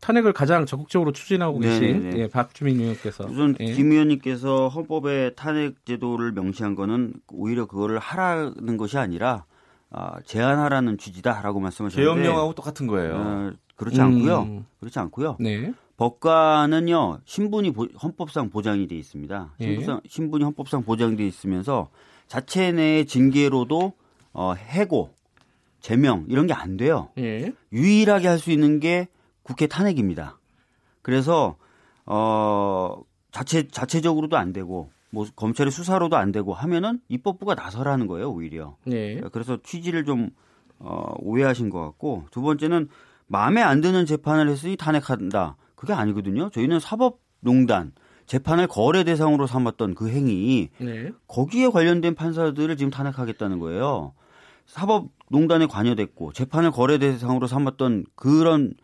탄핵을 0.00 0.32
가장 0.32 0.64
적극적으로 0.66 1.12
추진하고 1.12 1.58
계신 1.58 2.16
예, 2.16 2.26
박주민 2.28 2.80
의원께서 2.80 3.24
우선 3.24 3.54
예. 3.60 3.72
김 3.72 3.92
의원님께서 3.92 4.68
헌법에 4.68 5.34
탄핵 5.34 5.84
제도를 5.84 6.32
명시한 6.32 6.74
거는 6.74 7.12
오히려 7.28 7.66
그거를 7.66 7.98
하라는 7.98 8.76
것이 8.78 8.96
아니라 8.96 9.44
아, 9.90 10.20
제한하라는 10.24 10.98
취지다라고 10.98 11.60
말씀하셨는데 11.60 12.02
계엄령하고 12.02 12.54
똑같은 12.54 12.86
거예요. 12.86 13.14
어, 13.14 13.52
그렇지 13.76 14.00
않고요. 14.00 14.42
음. 14.42 14.66
그렇지 14.78 14.98
않고요. 14.98 15.36
네. 15.40 15.72
법관은요 16.00 17.20
신분이 17.26 17.72
보, 17.72 17.84
헌법상 18.02 18.48
보장이 18.48 18.86
돼 18.86 18.96
있습니다. 18.96 19.54
예. 19.60 19.64
신분상, 19.64 20.00
신분이 20.08 20.44
헌법상 20.44 20.82
보장돼 20.82 21.26
있으면서 21.26 21.90
자체 22.26 22.72
내의 22.72 23.04
징계로도 23.06 23.92
어, 24.32 24.54
해고, 24.54 25.10
제명 25.80 26.24
이런 26.28 26.46
게 26.46 26.54
안 26.54 26.76
돼요. 26.78 27.10
예. 27.18 27.52
유일하게 27.72 28.28
할 28.28 28.38
수 28.38 28.50
있는 28.50 28.80
게 28.80 29.08
국회 29.42 29.66
탄핵입니다. 29.66 30.38
그래서 31.02 31.56
어 32.06 33.02
자체 33.30 33.68
자체적으로도 33.68 34.36
안 34.38 34.52
되고 34.54 34.90
뭐 35.10 35.26
검찰의 35.36 35.70
수사로도 35.70 36.16
안 36.16 36.32
되고 36.32 36.54
하면은 36.54 37.00
입법부가 37.08 37.54
나서라는 37.54 38.06
거예요 38.06 38.30
오히려. 38.30 38.76
네. 38.84 39.20
그래서 39.32 39.58
취지를 39.62 40.04
좀 40.06 40.30
어, 40.78 41.12
오해하신 41.18 41.68
것 41.68 41.80
같고 41.80 42.24
두 42.30 42.40
번째는 42.40 42.88
마음에 43.26 43.60
안 43.60 43.80
드는 43.82 44.06
재판을 44.06 44.48
했으니 44.48 44.76
탄핵한다. 44.76 45.56
그게 45.80 45.94
아니거든요. 45.94 46.50
저희는 46.50 46.78
사법농단 46.78 47.92
재판을 48.26 48.66
거래 48.66 49.02
대상으로 49.02 49.46
삼았던 49.46 49.94
그 49.94 50.10
행위 50.10 50.68
네. 50.76 51.10
거기에 51.26 51.68
관련된 51.68 52.14
판사들을 52.14 52.76
지금 52.76 52.90
탄핵하겠다는 52.90 53.58
거예요. 53.60 54.12
사법농단에 54.66 55.64
관여됐고 55.64 56.34
재판을 56.34 56.70
거래 56.70 56.98
대상으로 56.98 57.46
삼았던 57.46 58.04
그런 58.14 58.74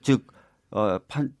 즉 0.00 0.26
어, 0.70 0.98
판, 1.08 1.34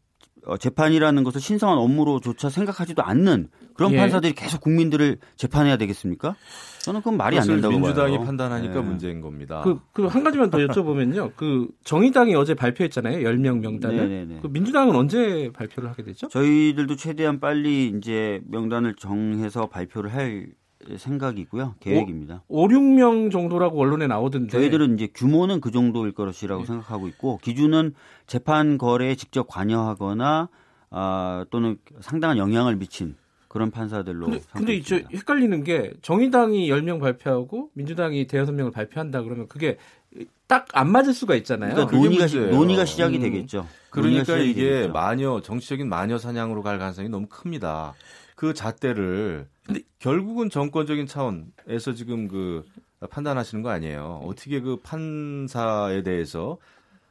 어, 0.44 0.58
재판이라는 0.58 1.24
것을 1.24 1.40
신성한 1.40 1.78
업무로조차 1.78 2.50
생각하지도 2.50 3.02
않는 3.02 3.48
그런 3.76 3.92
예. 3.92 3.98
판사들이 3.98 4.32
계속 4.32 4.60
국민들을 4.60 5.18
재판해야 5.36 5.76
되겠습니까? 5.76 6.34
저는 6.82 7.00
그건 7.00 7.16
말이 7.16 7.38
안 7.38 7.46
된다고 7.46 7.74
민주당이 7.74 8.16
봐요. 8.16 8.26
판단하니까 8.26 8.74
네. 8.74 8.80
문제인 8.80 9.20
겁니다. 9.20 9.62
그, 9.64 9.80
그 9.92 10.06
한 10.06 10.22
가지만 10.24 10.50
더 10.50 10.58
여쭤보면요. 10.58 11.32
그 11.36 11.68
정의당이 11.84 12.34
어제 12.34 12.54
발표했잖아요. 12.54 13.18
10명 13.28 13.58
명단을. 13.58 13.96
네네네. 13.96 14.40
그 14.40 14.46
민주당은 14.46 14.94
언제 14.94 15.50
발표를 15.52 15.90
하게 15.90 16.04
되죠? 16.04 16.28
저희들도 16.28 16.96
최대한 16.96 17.40
빨리 17.40 17.88
이제 17.96 18.40
명단을 18.48 18.94
정해서 18.94 19.66
발표를 19.66 20.14
할 20.14 20.46
생각이고요. 20.96 21.74
계획입니다. 21.80 22.44
5, 22.48 22.64
5 22.64 22.68
6명 22.68 23.32
정도라고 23.32 23.80
언론에 23.80 24.06
나오던데. 24.06 24.52
저희들은 24.52 24.94
이제 24.94 25.08
규모는 25.12 25.60
그 25.60 25.70
정도일 25.72 26.12
것이라고 26.12 26.62
네. 26.62 26.66
생각하고 26.66 27.08
있고 27.08 27.38
기준은 27.42 27.94
재판 28.26 28.78
거래에 28.78 29.16
직접 29.16 29.48
관여하거나 29.48 30.48
아, 30.90 31.44
또는 31.50 31.78
상당한 32.00 32.38
영향을 32.38 32.76
미친 32.76 33.16
그런 33.56 33.70
판사들로. 33.70 34.26
근데, 34.26 34.42
근데 34.52 34.74
이제 34.74 35.04
헷갈리는 35.10 35.64
게 35.64 35.94
정의당이 36.02 36.68
10명 36.68 37.00
발표하고 37.00 37.70
민주당이 37.72 38.26
대여섯 38.26 38.54
명을 38.54 38.70
발표한다 38.70 39.22
그러면 39.22 39.48
그게 39.48 39.78
딱 40.46 40.66
안 40.72 40.90
맞을 40.92 41.14
수가 41.14 41.34
있잖아요. 41.36 41.74
그러니까 41.74 41.96
논의가, 41.96 42.26
논의가 42.50 42.84
시작이 42.84 43.16
음. 43.16 43.22
되겠죠. 43.22 43.66
그러니까 43.88 44.36
이게 44.36 44.68
되겠죠. 44.68 44.92
마녀 44.92 45.40
정치적인 45.40 45.88
마녀 45.88 46.18
사냥으로 46.18 46.62
갈 46.62 46.78
가능성이 46.78 47.08
너무 47.08 47.26
큽니다. 47.28 47.94
그 48.34 48.52
잣대를 48.52 49.46
근데 49.64 49.80
결국은 49.98 50.50
정권적인 50.50 51.06
차원에서 51.06 51.94
지금 51.94 52.28
그 52.28 52.64
판단하시는 53.08 53.62
거 53.62 53.70
아니에요. 53.70 54.20
어떻게 54.24 54.60
그 54.60 54.76
판사에 54.82 56.02
대해서 56.02 56.58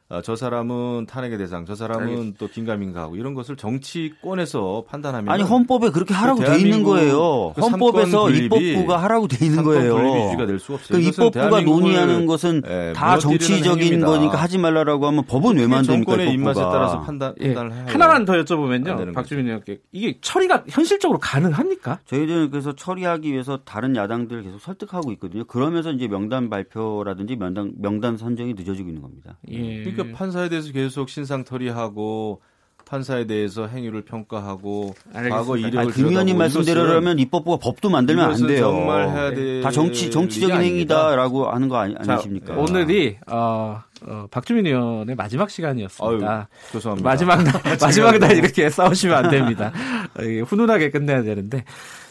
어, 0.08 0.20
저 0.22 0.36
사람은 0.36 1.06
탄핵의 1.06 1.36
대상, 1.36 1.64
저 1.66 1.74
사람은 1.74 2.04
알겠습니다. 2.04 2.36
또 2.38 2.46
긴가민가하고 2.46 3.16
이런 3.16 3.34
것을 3.34 3.56
정치권에서 3.56 4.84
판단하면 4.88 5.32
아니 5.32 5.42
헌법에 5.42 5.90
그렇게 5.90 6.14
하라고 6.14 6.44
돼 6.44 6.60
있는 6.60 6.84
거예요. 6.84 7.52
그 7.56 7.60
헌법에서 7.60 8.30
입법부가 8.30 9.02
하라고 9.02 9.26
돼 9.26 9.44
있는 9.44 9.64
거예요. 9.64 10.26
유지가 10.26 10.46
될수 10.46 10.74
없어요. 10.74 10.96
그 10.96 11.04
입법부가 11.04 11.60
논의하는 11.62 12.26
것은 12.26 12.62
예, 12.68 12.92
다 12.94 13.18
정치적인 13.18 14.00
거니까 14.00 14.36
하지 14.36 14.58
말라라고 14.58 15.08
하면 15.08 15.24
법은 15.26 15.56
왜 15.56 15.66
만듭니까? 15.66 16.12
정권의 16.12 16.32
입맛에 16.32 16.60
따라서 16.60 17.00
판단, 17.00 17.34
예. 17.40 17.46
판단을 17.52 17.72
해요. 17.72 17.84
하나만 17.88 18.24
더 18.24 18.34
여쭤보면요, 18.34 19.12
박주민 19.12 19.46
의원께 19.46 19.80
이게 19.90 20.18
처리가 20.20 20.64
현실적으로 20.68 21.18
가능합니까? 21.18 21.98
저희들은 22.06 22.50
그래서 22.50 22.76
처리하기 22.76 23.32
위해서 23.32 23.58
다른 23.64 23.96
야당들을 23.96 24.44
계속 24.44 24.60
설득하고 24.60 25.10
있거든요. 25.14 25.44
그러면서 25.46 25.90
이제 25.90 26.06
명단 26.06 26.48
발표라든지 26.48 27.34
명단 27.34 27.72
명단 27.78 28.16
선정이 28.16 28.54
늦어지고 28.54 28.88
있는 28.88 29.02
겁니다. 29.02 29.36
예. 29.50 29.95
그러니까 29.96 30.18
판사에 30.18 30.48
대해서 30.48 30.72
계속 30.72 31.08
신상 31.08 31.44
털이하고 31.44 32.40
판사에 32.86 33.26
대해서 33.26 33.66
행위를 33.66 34.02
평가하고 34.02 34.94
알겠습니다. 35.12 35.36
과거 35.36 35.56
이력을 35.56 35.78
아니, 35.78 35.92
김 35.92 36.06
의원님 36.06 36.38
말씀대로라면 36.38 37.18
입법부가 37.18 37.58
법도 37.58 37.90
만들면 37.90 38.32
안 38.32 38.46
돼요. 38.46 38.60
정말 38.60 39.08
해야 39.08 39.30
돼. 39.34 39.60
다 39.60 39.72
정치 39.72 40.08
정치적인 40.10 40.56
행위다라고 40.56 41.50
하는 41.50 41.68
거 41.68 41.78
아니, 41.78 41.96
아니십니까? 41.98 42.54
자, 42.54 42.60
오늘이 42.60 43.16
어, 43.26 43.82
어, 44.06 44.26
박주민 44.30 44.66
의원의 44.66 45.16
마지막 45.16 45.50
시간이었습니다. 45.50 46.32
아유, 46.32 46.44
죄송합니다. 46.70 47.10
마지막 47.10 47.42
날 47.42 47.52
마지막 47.80 48.18
날 48.18 48.36
이렇게 48.36 48.70
싸우시면 48.70 49.16
안 49.16 49.30
됩니다. 49.30 49.72
훈훈하게 50.46 50.90
끝내야 50.90 51.24
되는데 51.24 51.64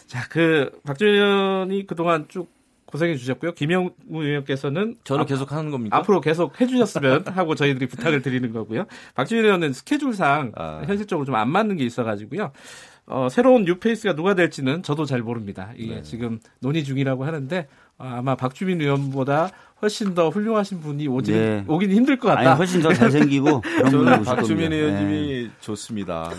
자, 0.07 0.27
그 0.29 0.69
박주민 0.85 1.15
의원이 1.15 1.87
그동안 1.87 2.25
쭉 2.27 2.54
고생해 2.85 3.15
주셨고요. 3.17 3.53
김영우 3.53 3.91
의원께서는 4.09 4.95
저는 5.03 5.21
앞, 5.21 5.27
계속 5.27 5.51
하는 5.51 5.71
겁니까? 5.71 5.97
앞으로 5.97 6.21
계속 6.21 6.59
해주셨으면 6.59 7.25
하고 7.35 7.55
저희들이 7.55 7.87
부탁을 7.87 8.21
드리는 8.21 8.51
거고요. 8.53 8.85
박지민 9.15 9.45
의원은 9.45 9.73
스케줄상 9.73 10.51
아. 10.55 10.81
현실적으로 10.85 11.25
좀 11.25 11.35
안 11.35 11.49
맞는 11.49 11.75
게 11.77 11.83
있어가지고요. 11.83 12.51
어, 13.07 13.27
새로운 13.29 13.65
뉴페이스가 13.65 14.15
누가 14.15 14.33
될지는 14.33 14.81
저도 14.83 15.05
잘 15.05 15.21
모릅니다. 15.21 15.69
이게 15.77 15.95
네. 15.95 16.01
지금 16.01 16.39
논의 16.59 16.83
중이라고 16.83 17.23
하는데 17.25 17.67
어, 17.97 18.13
아마 18.17 18.35
박주민 18.35 18.81
의원보다 18.81 19.49
훨씬 19.81 20.15
더 20.15 20.29
훌륭하신 20.29 20.79
분이 20.79 21.07
오지 21.07 21.31
네. 21.31 21.63
오긴 21.67 21.91
힘들 21.91 22.17
것 22.17 22.29
같다. 22.29 22.39
아니, 22.51 22.57
훨씬 22.57 22.81
더 22.81 22.91
잘생기고 22.93 23.61
그런 23.61 23.91
분을 23.91 24.23
박주민 24.23 24.73
의원님이 24.73 25.43
네. 25.43 25.51
좋습니다. 25.61 26.31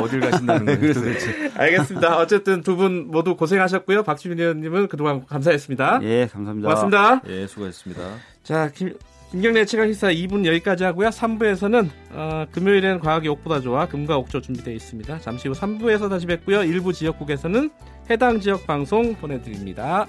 어딜 0.00 0.20
가신다는 0.20 0.64
거예요? 0.64 0.94
도대체. 0.94 1.50
알겠습니다. 1.54 2.16
어쨌든 2.18 2.62
두 2.62 2.74
분 2.76 3.08
모두 3.10 3.36
고생하셨고요. 3.36 4.02
박주민 4.04 4.40
의원님은 4.40 4.88
그동안 4.88 5.26
감사했습니다. 5.26 6.00
예, 6.02 6.26
감사합니다. 6.32 6.68
고맙습니다. 6.68 7.20
예, 7.28 7.46
수고하셨습니다. 7.46 8.02
자, 8.42 8.70
김, 8.74 8.94
김경래 9.34 9.64
최강 9.64 9.92
시사 9.92 10.12
2분 10.12 10.46
여기까지 10.46 10.84
하고요. 10.84 11.08
3부에서는 11.08 11.88
어, 12.12 12.46
금요일엔 12.52 13.00
과학이 13.00 13.26
옥보다 13.26 13.58
좋아 13.58 13.84
금과 13.88 14.16
옥조 14.18 14.40
준비되어 14.40 14.72
있습니다. 14.72 15.18
잠시 15.18 15.48
후 15.48 15.54
3부에서 15.54 16.08
다시 16.08 16.24
뵙고요. 16.26 16.62
일부 16.62 16.92
지역국에서는 16.92 17.68
해당 18.10 18.38
지역 18.38 18.64
방송 18.64 19.16
보내드립니다. 19.16 20.06